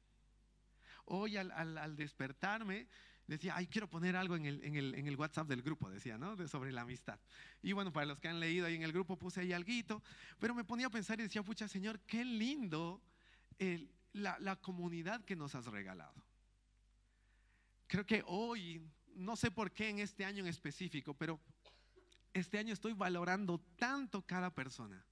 Hoy 1.05 1.37
al, 1.37 1.95
despertarme, 1.95 2.87
decía, 3.27 3.55
ay, 3.55 3.67
quiero 3.67 3.89
poner 3.89 4.15
algo 4.15 4.35
en 4.35 4.45
el, 4.45 4.63
en, 4.63 4.75
el, 4.75 4.95
en 4.95 5.07
el, 5.07 5.15
WhatsApp 5.15 5.47
del 5.47 5.61
grupo, 5.61 5.89
decía, 5.89 6.17
¿no? 6.17 6.35
De, 6.35 6.47
sobre 6.47 6.71
la 6.71 6.81
amistad. 6.81 7.19
Y 7.61 7.73
bueno, 7.73 7.91
para 7.91 8.05
los 8.05 8.19
que 8.19 8.27
han 8.27 8.39
leído 8.39 8.67
ahí 8.67 8.75
en 8.75 8.83
el 8.83 8.91
grupo 8.91 9.17
puse 9.17 9.41
ahí 9.41 9.53
algo, 9.53 10.01
pero 10.39 10.53
me 10.53 10.63
ponía 10.63 10.87
a 10.87 10.91
pensar 10.91 11.19
y 11.19 11.23
decía, 11.23 11.43
pucha, 11.43 11.67
Señor, 11.67 11.99
qué 12.01 12.23
lindo 12.23 13.01
la, 14.13 14.37
la 14.39 14.55
comunidad 14.55 15.23
que 15.25 15.35
nos 15.35 15.55
has 15.55 15.65
regalado. 15.65 16.23
Creo 17.87 18.05
que 18.05 18.23
hoy, 18.27 18.81
no 19.15 19.35
sé 19.35 19.49
por 19.49 19.71
qué 19.71 19.89
en 19.89 19.99
este 19.99 20.25
año 20.25 20.41
en 20.41 20.47
específico, 20.47 21.15
pero 21.15 21.39
este 22.33 22.57
año 22.57 22.73
estoy 22.73 22.93
valorando 22.93 23.59
tanto 23.77 24.21
cada 24.25 24.53
persona. 24.53 25.05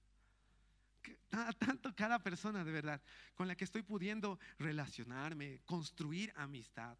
Tanto 1.60 1.96
cada 1.96 2.20
persona 2.20 2.64
de 2.64 2.72
verdad 2.72 3.02
con 3.36 3.48
la 3.48 3.56
que 3.56 3.64
estoy 3.64 3.82
pudiendo 3.82 4.40
relacionarme, 4.60 5.62
construir 5.66 6.34
amistad, 6.36 6.98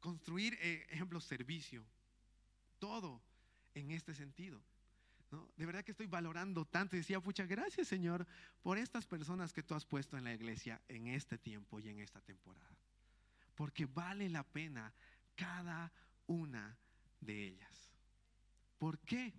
construir, 0.00 0.56
eh, 0.60 0.86
ejemplo, 0.90 1.20
servicio, 1.20 1.84
todo 2.78 3.22
en 3.74 3.90
este 3.90 4.14
sentido. 4.14 4.62
De 5.56 5.66
verdad 5.66 5.84
que 5.84 5.90
estoy 5.90 6.06
valorando 6.06 6.64
tanto 6.64 6.96
y 6.96 7.00
decía, 7.00 7.20
pucha, 7.20 7.44
gracias 7.44 7.88
Señor 7.88 8.26
por 8.62 8.78
estas 8.78 9.06
personas 9.06 9.52
que 9.52 9.62
tú 9.62 9.74
has 9.74 9.84
puesto 9.84 10.16
en 10.16 10.24
la 10.24 10.32
iglesia 10.32 10.80
en 10.88 11.08
este 11.08 11.36
tiempo 11.36 11.80
y 11.80 11.88
en 11.88 12.00
esta 12.00 12.20
temporada 12.20 12.76
porque 13.56 13.86
vale 13.86 14.28
la 14.28 14.44
pena 14.44 14.92
cada 15.34 15.90
una 16.26 16.78
de 17.20 17.46
ellas. 17.46 17.85
¿Por 18.78 18.98
qué? 19.00 19.32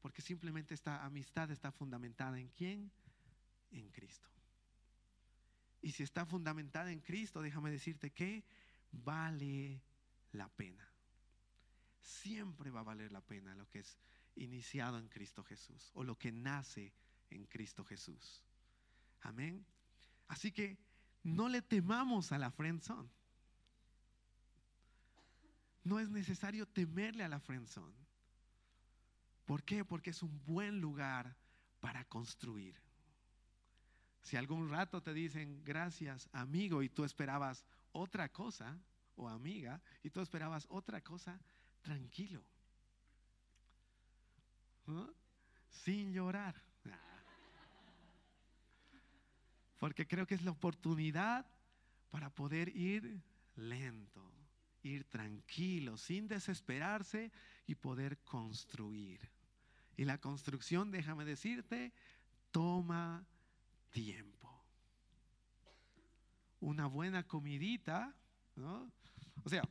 Porque 0.00 0.22
simplemente 0.22 0.74
esta 0.74 1.04
amistad 1.04 1.50
está 1.50 1.72
fundamentada 1.72 2.38
en 2.38 2.48
quién? 2.48 2.90
En 3.70 3.90
Cristo. 3.90 4.28
Y 5.82 5.92
si 5.92 6.02
está 6.02 6.26
fundamentada 6.26 6.90
en 6.90 7.00
Cristo, 7.00 7.42
déjame 7.42 7.70
decirte 7.70 8.10
que 8.10 8.44
vale 8.92 9.82
la 10.32 10.48
pena. 10.48 10.88
Siempre 12.00 12.70
va 12.70 12.80
a 12.80 12.84
valer 12.84 13.12
la 13.12 13.20
pena 13.20 13.54
lo 13.54 13.68
que 13.68 13.80
es 13.80 13.98
iniciado 14.36 14.98
en 14.98 15.08
Cristo 15.08 15.42
Jesús 15.42 15.90
o 15.94 16.04
lo 16.04 16.18
que 16.18 16.30
nace 16.32 16.92
en 17.30 17.46
Cristo 17.46 17.84
Jesús. 17.84 18.42
Amén. 19.22 19.66
Así 20.28 20.52
que 20.52 20.78
no 21.22 21.48
le 21.48 21.62
temamos 21.62 22.32
a 22.32 22.38
la 22.38 22.50
friendzone. 22.50 23.10
No 25.84 26.00
es 26.00 26.08
necesario 26.08 26.66
temerle 26.66 27.24
a 27.24 27.28
la 27.28 27.40
friendzone. 27.40 28.05
¿Por 29.46 29.62
qué? 29.62 29.84
Porque 29.84 30.10
es 30.10 30.22
un 30.22 30.44
buen 30.44 30.80
lugar 30.80 31.34
para 31.80 32.04
construir. 32.04 32.78
Si 34.20 34.36
algún 34.36 34.68
rato 34.68 35.02
te 35.02 35.14
dicen 35.14 35.64
gracias, 35.64 36.28
amigo, 36.32 36.82
y 36.82 36.88
tú 36.88 37.04
esperabas 37.04 37.64
otra 37.92 38.28
cosa, 38.28 38.78
o 39.14 39.28
amiga, 39.28 39.80
y 40.02 40.10
tú 40.10 40.20
esperabas 40.20 40.66
otra 40.68 41.00
cosa, 41.00 41.40
tranquilo. 41.80 42.44
Sin 45.70 46.12
llorar. 46.12 46.54
Porque 49.78 50.06
creo 50.06 50.26
que 50.26 50.34
es 50.34 50.42
la 50.42 50.50
oportunidad 50.50 51.46
para 52.10 52.30
poder 52.30 52.76
ir 52.76 53.22
lento 53.54 54.36
ir 54.86 55.04
tranquilo, 55.04 55.96
sin 55.96 56.28
desesperarse 56.28 57.32
y 57.66 57.74
poder 57.74 58.18
construir. 58.18 59.20
Y 59.96 60.04
la 60.04 60.18
construcción, 60.18 60.90
déjame 60.90 61.24
decirte, 61.24 61.92
toma 62.50 63.26
tiempo. 63.90 64.64
Una 66.60 66.86
buena 66.86 67.22
comidita, 67.22 68.14
¿no? 68.56 68.90
O 69.44 69.48
sea, 69.48 69.62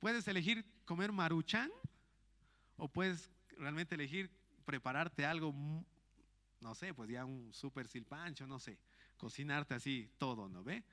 puedes 0.00 0.26
elegir 0.28 0.64
comer 0.84 1.12
maruchan 1.12 1.70
o 2.76 2.88
puedes 2.88 3.30
realmente 3.58 3.94
elegir 3.94 4.30
prepararte 4.64 5.24
algo, 5.24 5.54
no 6.60 6.74
sé, 6.74 6.94
pues 6.94 7.10
ya 7.10 7.24
un 7.24 7.52
super 7.52 7.88
silpancho, 7.88 8.46
no 8.46 8.58
sé, 8.58 8.78
cocinarte 9.16 9.74
así 9.74 10.10
todo, 10.18 10.48
¿no 10.48 10.62
ve? 10.62 10.84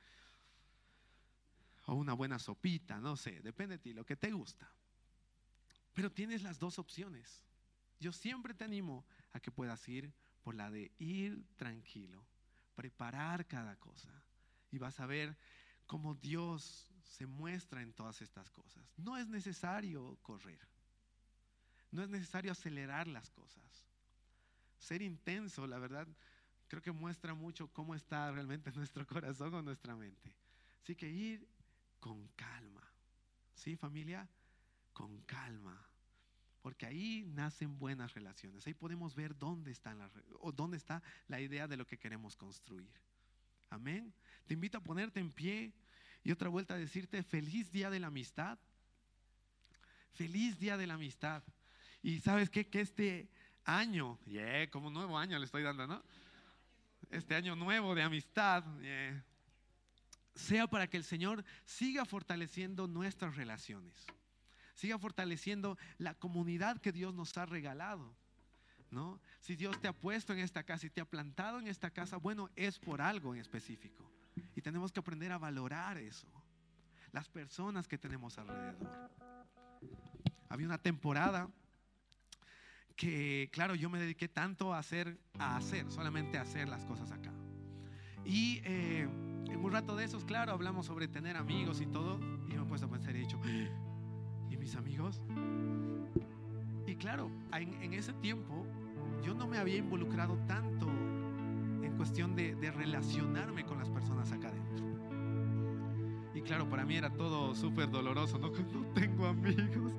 o 1.85 1.95
una 1.95 2.13
buena 2.13 2.39
sopita, 2.39 2.99
no 2.99 3.17
sé, 3.17 3.41
depende 3.41 3.77
de 3.77 3.83
ti, 3.83 3.93
lo 3.93 4.05
que 4.05 4.15
te 4.15 4.31
gusta. 4.31 4.71
Pero 5.93 6.11
tienes 6.11 6.41
las 6.41 6.59
dos 6.59 6.79
opciones. 6.79 7.43
Yo 7.99 8.11
siempre 8.11 8.53
te 8.53 8.63
animo 8.63 9.05
a 9.31 9.39
que 9.39 9.51
puedas 9.51 9.87
ir 9.87 10.13
por 10.41 10.55
la 10.55 10.69
de 10.69 10.91
ir 10.97 11.45
tranquilo, 11.55 12.25
preparar 12.75 13.47
cada 13.47 13.75
cosa 13.77 14.23
y 14.71 14.77
vas 14.77 14.99
a 14.99 15.05
ver 15.05 15.37
cómo 15.85 16.15
Dios 16.15 16.91
se 17.01 17.25
muestra 17.25 17.81
en 17.81 17.93
todas 17.93 18.21
estas 18.21 18.49
cosas. 18.49 18.83
No 18.97 19.17
es 19.17 19.27
necesario 19.27 20.17
correr, 20.21 20.59
no 21.91 22.03
es 22.03 22.09
necesario 22.09 22.51
acelerar 22.51 23.07
las 23.07 23.29
cosas. 23.31 23.87
Ser 24.77 25.01
intenso, 25.01 25.65
la 25.67 25.79
verdad, 25.79 26.07
creo 26.67 26.81
que 26.81 26.91
muestra 26.91 27.33
mucho 27.33 27.67
cómo 27.71 27.95
está 27.95 28.31
realmente 28.31 28.71
nuestro 28.75 29.05
corazón 29.05 29.53
o 29.53 29.61
nuestra 29.61 29.95
mente. 29.95 30.35
Así 30.81 30.95
que 30.95 31.09
ir 31.09 31.47
con 31.99 32.27
calma. 32.29 32.91
¿Sí, 33.53 33.77
familia? 33.77 34.27
Con 34.91 35.21
calma. 35.21 35.87
Porque 36.63 36.85
ahí 36.85 37.25
nacen 37.27 37.77
buenas 37.77 38.13
relaciones. 38.13 38.65
Ahí 38.65 38.73
podemos 38.73 39.13
ver 39.13 39.37
dónde, 39.37 39.69
están 39.69 39.99
las, 39.99 40.11
o 40.39 40.51
dónde 40.51 40.77
está 40.77 41.03
la 41.27 41.41
idea 41.41 41.67
de 41.67 41.77
lo 41.77 41.85
que 41.85 41.99
queremos 41.99 42.35
construir. 42.35 42.89
Amén. 43.69 44.13
Te 44.47 44.55
invito 44.55 44.77
a 44.77 44.81
ponerte 44.81 45.19
en 45.19 45.29
pie 45.31 45.73
y 46.23 46.31
otra 46.31 46.47
vuelta 46.47 46.73
a 46.73 46.77
decirte 46.77 47.21
feliz 47.21 47.69
día 47.71 47.89
de 47.89 47.99
la 47.99 48.07
amistad. 48.07 48.57
Feliz 50.13 50.57
día 50.57 50.77
de 50.77 50.87
la 50.87 50.93
amistad. 50.93 51.43
Y 52.01 52.21
sabes 52.21 52.49
qué? 52.49 52.69
Que 52.69 52.79
este 52.79 53.29
año, 53.65 54.17
yeah, 54.25 54.69
como 54.71 54.89
nuevo 54.89 55.17
año 55.17 55.37
le 55.37 55.45
estoy 55.45 55.63
dando, 55.63 55.85
¿no? 55.85 56.01
Este 57.09 57.35
año 57.35 57.57
nuevo 57.57 57.93
de 57.93 58.03
amistad, 58.03 58.63
sea 60.33 60.67
para 60.67 60.87
que 60.87 60.95
el 60.95 61.03
Señor 61.03 61.43
siga 61.65 62.05
fortaleciendo 62.05 62.87
nuestras 62.87 63.35
relaciones, 63.35 63.93
siga 64.73 64.97
fortaleciendo 64.97 65.77
la 65.97 66.13
comunidad 66.15 66.79
que 66.79 66.91
Dios 66.91 67.13
nos 67.13 67.37
ha 67.37 67.45
regalado. 67.45 68.15
¿No? 68.91 69.19
Si 69.39 69.55
Dios 69.55 69.81
te 69.81 69.87
ha 69.87 69.93
puesto 69.93 70.33
en 70.33 70.39
esta 70.39 70.63
casa 70.63 70.85
y 70.85 70.89
te 70.91 71.01
ha 71.01 71.05
plantado 71.05 71.57
en 71.57 71.67
esta 71.67 71.89
casa, 71.89 72.17
bueno, 72.17 72.51
es 72.55 72.77
por 72.77 73.01
algo 73.01 73.33
en 73.33 73.41
específico. 73.41 74.07
Y 74.55 74.61
tenemos 74.61 74.91
que 74.91 74.99
aprender 74.99 75.31
a 75.31 75.39
valorar 75.39 75.97
eso. 75.97 76.27
Las 77.11 77.27
personas 77.27 77.87
que 77.87 77.97
tenemos 77.97 78.37
alrededor. 78.37 79.09
Había 80.47 80.67
una 80.67 80.77
temporada 80.77 81.49
que, 82.95 83.49
claro, 83.51 83.73
yo 83.73 83.89
me 83.89 83.99
dediqué 83.99 84.27
tanto 84.27 84.73
a 84.73 84.77
hacer, 84.77 85.17
a 85.39 85.57
hacer, 85.57 85.89
solamente 85.91 86.37
a 86.37 86.41
hacer 86.41 86.69
las 86.69 86.85
cosas 86.85 87.11
acá. 87.11 87.33
Y 88.25 88.61
eh, 88.63 89.01
en 89.01 89.59
un 89.63 89.71
rato 89.71 89.95
de 89.95 90.05
esos, 90.05 90.23
claro, 90.23 90.51
hablamos 90.51 90.85
sobre 90.85 91.07
tener 91.07 91.35
amigos 91.35 91.81
y 91.81 91.87
todo. 91.87 92.19
Y 92.47 92.53
me 92.53 92.61
he 92.61 92.65
puesto 92.65 92.87
a 92.87 92.91
pensar 92.91 93.15
y 93.15 93.19
he 93.19 93.21
dicho, 93.21 93.41
¿y 93.45 93.92
mis 94.63 94.75
amigos? 94.77 95.21
Y 96.87 96.95
claro, 96.95 97.29
en, 97.51 97.93
ese 97.93 98.13
tiempo 98.13 98.65
yo 99.21 99.33
no 99.33 99.45
me 99.45 99.57
había 99.57 99.75
involucrado 99.75 100.37
tanto 100.47 100.87
en 101.81 101.93
cuestión 101.97 102.33
de, 102.33 102.55
relacionarme 102.71 103.65
con 103.65 103.77
las 103.77 103.89
personas 103.89 104.31
acá 104.31 104.47
adentro. 104.47 104.85
Y 106.33 106.41
claro, 106.41 106.69
para 106.69 106.85
mí 106.85 106.95
era 106.95 107.09
todo 107.09 107.53
súper 107.53 107.91
doloroso, 107.91 108.39
¿no? 108.39 108.51
Tengo 108.93 109.27
amigos. 109.27 109.91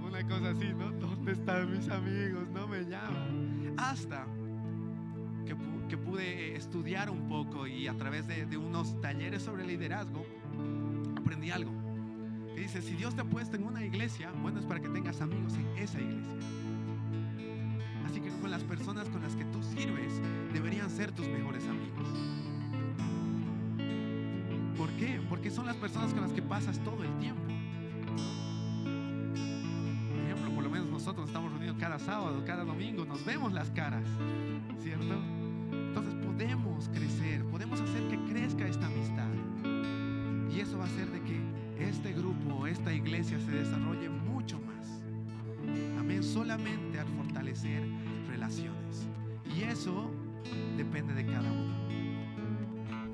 una 0.00 0.28
cosa 0.28 0.50
así, 0.50 0.72
¿no? 0.72 0.92
¿Dónde 0.92 1.32
están 1.32 1.72
mis 1.72 1.88
amigos? 1.88 2.48
No 2.50 2.68
me 2.68 2.84
llaman. 2.84 3.74
Hasta 3.78 4.26
que, 5.88 5.96
pude 5.96 6.54
estudiar 6.54 7.10
un 7.10 7.28
poco 7.28 7.66
y 7.66 7.88
a 7.88 7.94
través 7.94 8.26
de 8.28 8.56
unos 8.56 8.98
talleres 9.00 9.42
sobre 9.42 9.66
liderazgo 9.66 10.24
aprendí 11.16 11.50
algo. 11.50 11.81
Que 12.54 12.60
dice, 12.60 12.82
si 12.82 12.94
Dios 12.94 13.14
te 13.14 13.22
ha 13.22 13.24
puesto 13.24 13.56
en 13.56 13.64
una 13.64 13.84
iglesia, 13.84 14.30
bueno, 14.42 14.60
es 14.60 14.66
para 14.66 14.80
que 14.80 14.88
tengas 14.88 15.20
amigos 15.20 15.54
en 15.54 15.66
esa 15.78 16.00
iglesia. 16.00 16.32
Así 18.06 18.20
que 18.20 18.28
con 18.28 18.50
las 18.50 18.62
personas 18.62 19.08
con 19.08 19.22
las 19.22 19.34
que 19.34 19.44
tú 19.46 19.62
sirves 19.62 20.20
deberían 20.52 20.90
ser 20.90 21.12
tus 21.12 21.26
mejores 21.28 21.64
amigos. 21.66 22.08
¿Por 24.76 24.90
qué? 24.90 25.20
Porque 25.28 25.50
son 25.50 25.66
las 25.66 25.76
personas 25.76 26.12
con 26.12 26.22
las 26.22 26.32
que 26.32 26.42
pasas 26.42 26.78
todo 26.80 27.02
el 27.04 27.18
tiempo. 27.18 27.42
Por 30.10 30.24
ejemplo, 30.24 30.54
por 30.54 30.64
lo 30.64 30.70
menos 30.70 30.88
nosotros 30.88 31.28
estamos 31.28 31.52
reunidos 31.52 31.76
cada 31.78 31.98
sábado, 31.98 32.42
cada 32.44 32.64
domingo, 32.64 33.04
nos 33.04 33.24
vemos 33.24 33.52
las 33.52 33.70
caras, 33.70 34.04
¿cierto? 34.82 35.14
Al 46.52 47.08
fortalecer 47.16 47.82
relaciones. 48.28 49.08
Y 49.56 49.62
eso 49.62 50.10
depende 50.76 51.14
de 51.14 51.24
cada 51.24 51.50
uno. 51.50 51.72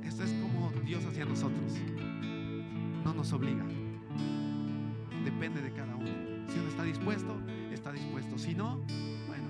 Esto 0.03 0.25
es 0.25 0.33
como 0.43 0.73
Dios 0.85 1.05
hacia 1.05 1.25
nosotros. 1.25 1.75
No 3.05 3.15
nos 3.15 3.33
obliga. 3.33 3.65
Depende 5.25 5.63
de 5.63 5.71
cada 5.73 5.95
uno. 5.95 6.09
Si 6.49 6.59
uno 6.59 6.69
está 6.69 6.83
dispuesto, 6.83 7.41
está 7.73 7.93
dispuesto. 7.93 8.39
Si 8.39 8.55
no, 8.57 8.79
bueno, 9.29 9.49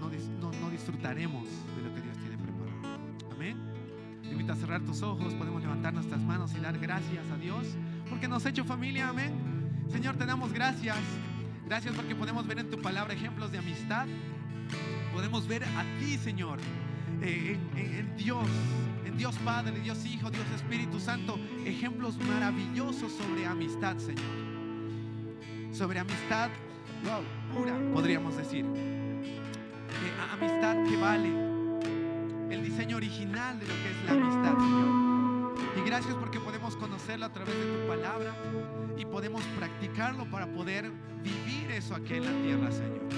no, 0.00 0.10
no- 0.40 0.60
no 0.60 0.70
disfrutaremos 0.70 1.48
de 1.76 1.82
lo 1.88 1.94
que 1.94 2.02
Dios 2.02 2.18
tiene 2.18 2.36
preparado. 2.36 2.98
Amén. 3.34 3.56
Te 4.22 4.32
invito 4.32 4.52
a 4.52 4.56
cerrar 4.56 4.82
tus 4.82 5.00
ojos. 5.02 5.32
Podemos 5.34 5.62
levantar 5.62 5.94
nuestras 5.94 6.20
manos 6.22 6.54
y 6.54 6.60
dar 6.60 6.78
gracias 6.78 7.30
a 7.30 7.38
Dios 7.38 7.66
porque 8.10 8.28
nos 8.28 8.44
ha 8.44 8.50
hecho 8.50 8.64
familia. 8.64 9.08
Amén. 9.08 9.32
Señor, 9.88 10.16
te 10.16 10.26
damos 10.26 10.52
gracias. 10.52 10.98
Gracias 11.70 11.94
porque 11.94 12.16
podemos 12.16 12.44
ver 12.48 12.58
en 12.58 12.68
tu 12.68 12.82
palabra 12.82 13.14
ejemplos 13.14 13.52
de 13.52 13.58
amistad. 13.58 14.08
Podemos 15.12 15.46
ver 15.46 15.62
a 15.62 15.84
ti, 16.00 16.18
Señor, 16.18 16.58
eh, 17.22 17.56
en, 17.76 18.16
Dios, 18.16 18.44
en 19.06 19.16
Dios 19.16 19.36
Padre, 19.44 19.78
Dios 19.78 20.04
Hijo, 20.04 20.32
Dios 20.32 20.44
Espíritu 20.52 20.98
Santo, 20.98 21.38
ejemplos 21.64 22.18
maravillosos 22.18 23.12
sobre 23.12 23.46
amistad, 23.46 23.96
Señor. 23.98 24.24
Sobre 25.70 26.00
amistad, 26.00 26.50
wow, 27.04 27.22
pura, 27.56 27.78
podríamos 27.94 28.36
decir. 28.36 28.64
Eh, 28.64 30.12
amistad 30.32 30.74
que 30.88 30.96
vale 30.96 31.28
el 32.50 32.64
diseño 32.64 32.96
original 32.96 33.60
de 33.60 33.68
lo 33.68 33.74
que 33.74 33.90
es 33.90 34.04
la 34.06 34.12
amistad, 34.14 34.58
Señor. 34.58 34.99
Y 35.80 35.86
gracias 35.86 36.14
porque 36.14 36.38
podemos 36.38 36.76
conocerlo 36.76 37.26
a 37.26 37.32
través 37.32 37.54
de 37.54 37.64
tu 37.64 37.88
palabra 37.88 38.34
y 38.98 39.04
podemos 39.06 39.42
practicarlo 39.56 40.28
para 40.30 40.46
poder 40.46 40.90
vivir 41.22 41.70
eso 41.70 41.94
aquí 41.94 42.14
en 42.14 42.24
la 42.24 42.42
tierra, 42.42 42.70
Señor. 42.70 43.08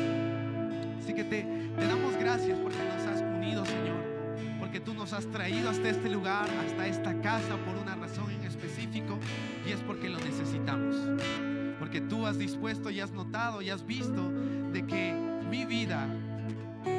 Así 0.99 1.13
que 1.13 1.25
te, 1.25 1.43
te 1.43 1.87
damos 1.87 2.17
gracias 2.17 2.59
porque 2.61 2.79
nos 2.79 3.07
has 3.09 3.23
unido, 3.23 3.67
Señor. 3.67 4.13
Porque 4.61 4.79
tú 4.79 4.95
nos 4.95 5.13
has 5.13 5.27
traído 5.27 5.71
hasta 5.71 5.89
este 5.89 6.09
lugar, 6.09 6.49
hasta 6.65 6.87
esta 6.87 7.21
casa 7.21 7.57
por 7.67 7.77
una 7.77 7.97
razón 7.97 8.31
en 8.31 8.45
específico 8.45 9.19
y 9.67 9.73
es 9.73 9.81
porque 9.81 10.09
lo 10.09 10.19
necesitamos. 10.21 10.95
Porque 11.81 12.01
tú 12.01 12.27
has 12.27 12.39
dispuesto 12.39 12.91
y 12.91 13.01
has 13.01 13.11
notado 13.11 13.61
y 13.61 13.71
has 13.71 13.85
visto 13.85 14.31
de 14.73 14.87
que 14.87 15.13
mi 15.51 15.65
vida 15.65 16.07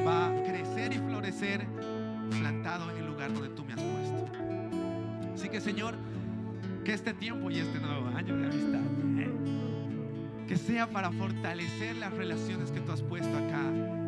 va 0.06 0.28
a 0.28 0.44
crecer 0.44 0.92
y 0.92 0.98
florecer 0.98 1.66
plantado 2.30 2.92
en 2.92 2.98
el 2.98 3.08
lugar 3.08 3.34
donde 3.34 3.50
tú 3.50 3.64
me 3.64 3.74
has 3.74 3.82
que 5.54 5.62
Señor, 5.62 5.94
que 6.84 6.94
este 6.94 7.14
tiempo 7.14 7.52
y 7.52 7.60
este 7.60 7.80
nuevo 7.80 8.08
año 8.08 8.36
de 8.36 8.48
amistad, 8.48 8.82
¿eh? 9.20 9.32
que 10.48 10.58
sea 10.58 10.90
para 10.90 11.12
fortalecer 11.12 11.96
las 11.98 12.12
relaciones 12.12 12.72
que 12.72 12.80
tú 12.80 12.92
has 12.92 13.04
puesto 13.04 13.38
acá 13.38 13.62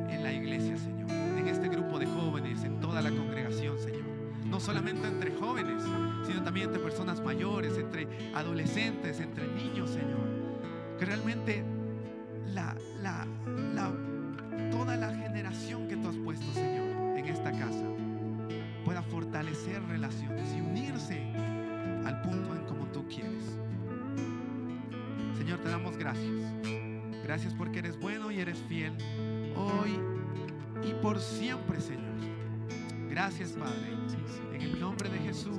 en 0.09 0.23
la 0.23 0.33
iglesia, 0.33 0.75
Señor, 0.75 1.07
en 1.11 1.47
este 1.47 1.69
grupo 1.69 1.99
de 1.99 2.07
jóvenes, 2.07 2.63
en 2.63 2.79
toda 2.79 2.99
la 3.03 3.11
congregación, 3.11 3.77
Señor. 3.77 4.01
No 4.43 4.59
solamente 4.59 5.07
entre 5.07 5.35
jóvenes, 5.35 5.83
sino 6.25 6.41
también 6.41 6.69
entre 6.69 6.81
personas 6.81 7.21
mayores, 7.21 7.77
entre 7.77 8.07
adolescentes, 8.33 9.19
entre 9.19 9.45
niños, 9.47 9.91
Señor. 9.91 10.97
Que 10.97 11.05
realmente 11.05 11.63
la, 12.55 12.75
la, 13.03 13.27
la, 13.75 13.91
toda 14.71 14.95
la 14.95 15.13
generación 15.13 15.87
que 15.87 15.95
tú 15.95 16.09
has 16.09 16.17
puesto, 16.17 16.51
Señor, 16.53 17.19
en 17.19 17.25
esta 17.25 17.51
casa, 17.51 17.85
pueda 18.83 19.03
fortalecer 19.03 19.83
relaciones 19.83 20.51
y 20.55 20.61
gracias. 26.05 27.23
Gracias 27.23 27.53
porque 27.55 27.79
eres 27.79 27.99
bueno 27.99 28.29
y 28.29 28.39
eres 28.39 28.59
fiel 28.69 28.93
hoy 29.55 29.99
y 30.87 30.93
por 31.01 31.19
siempre, 31.19 31.81
Señor. 31.81 32.13
Gracias, 33.09 33.53
Padre. 33.53 33.95
En 34.53 34.61
el 34.61 34.79
nombre 34.79 35.09
de 35.09 35.17
Jesús. 35.17 35.57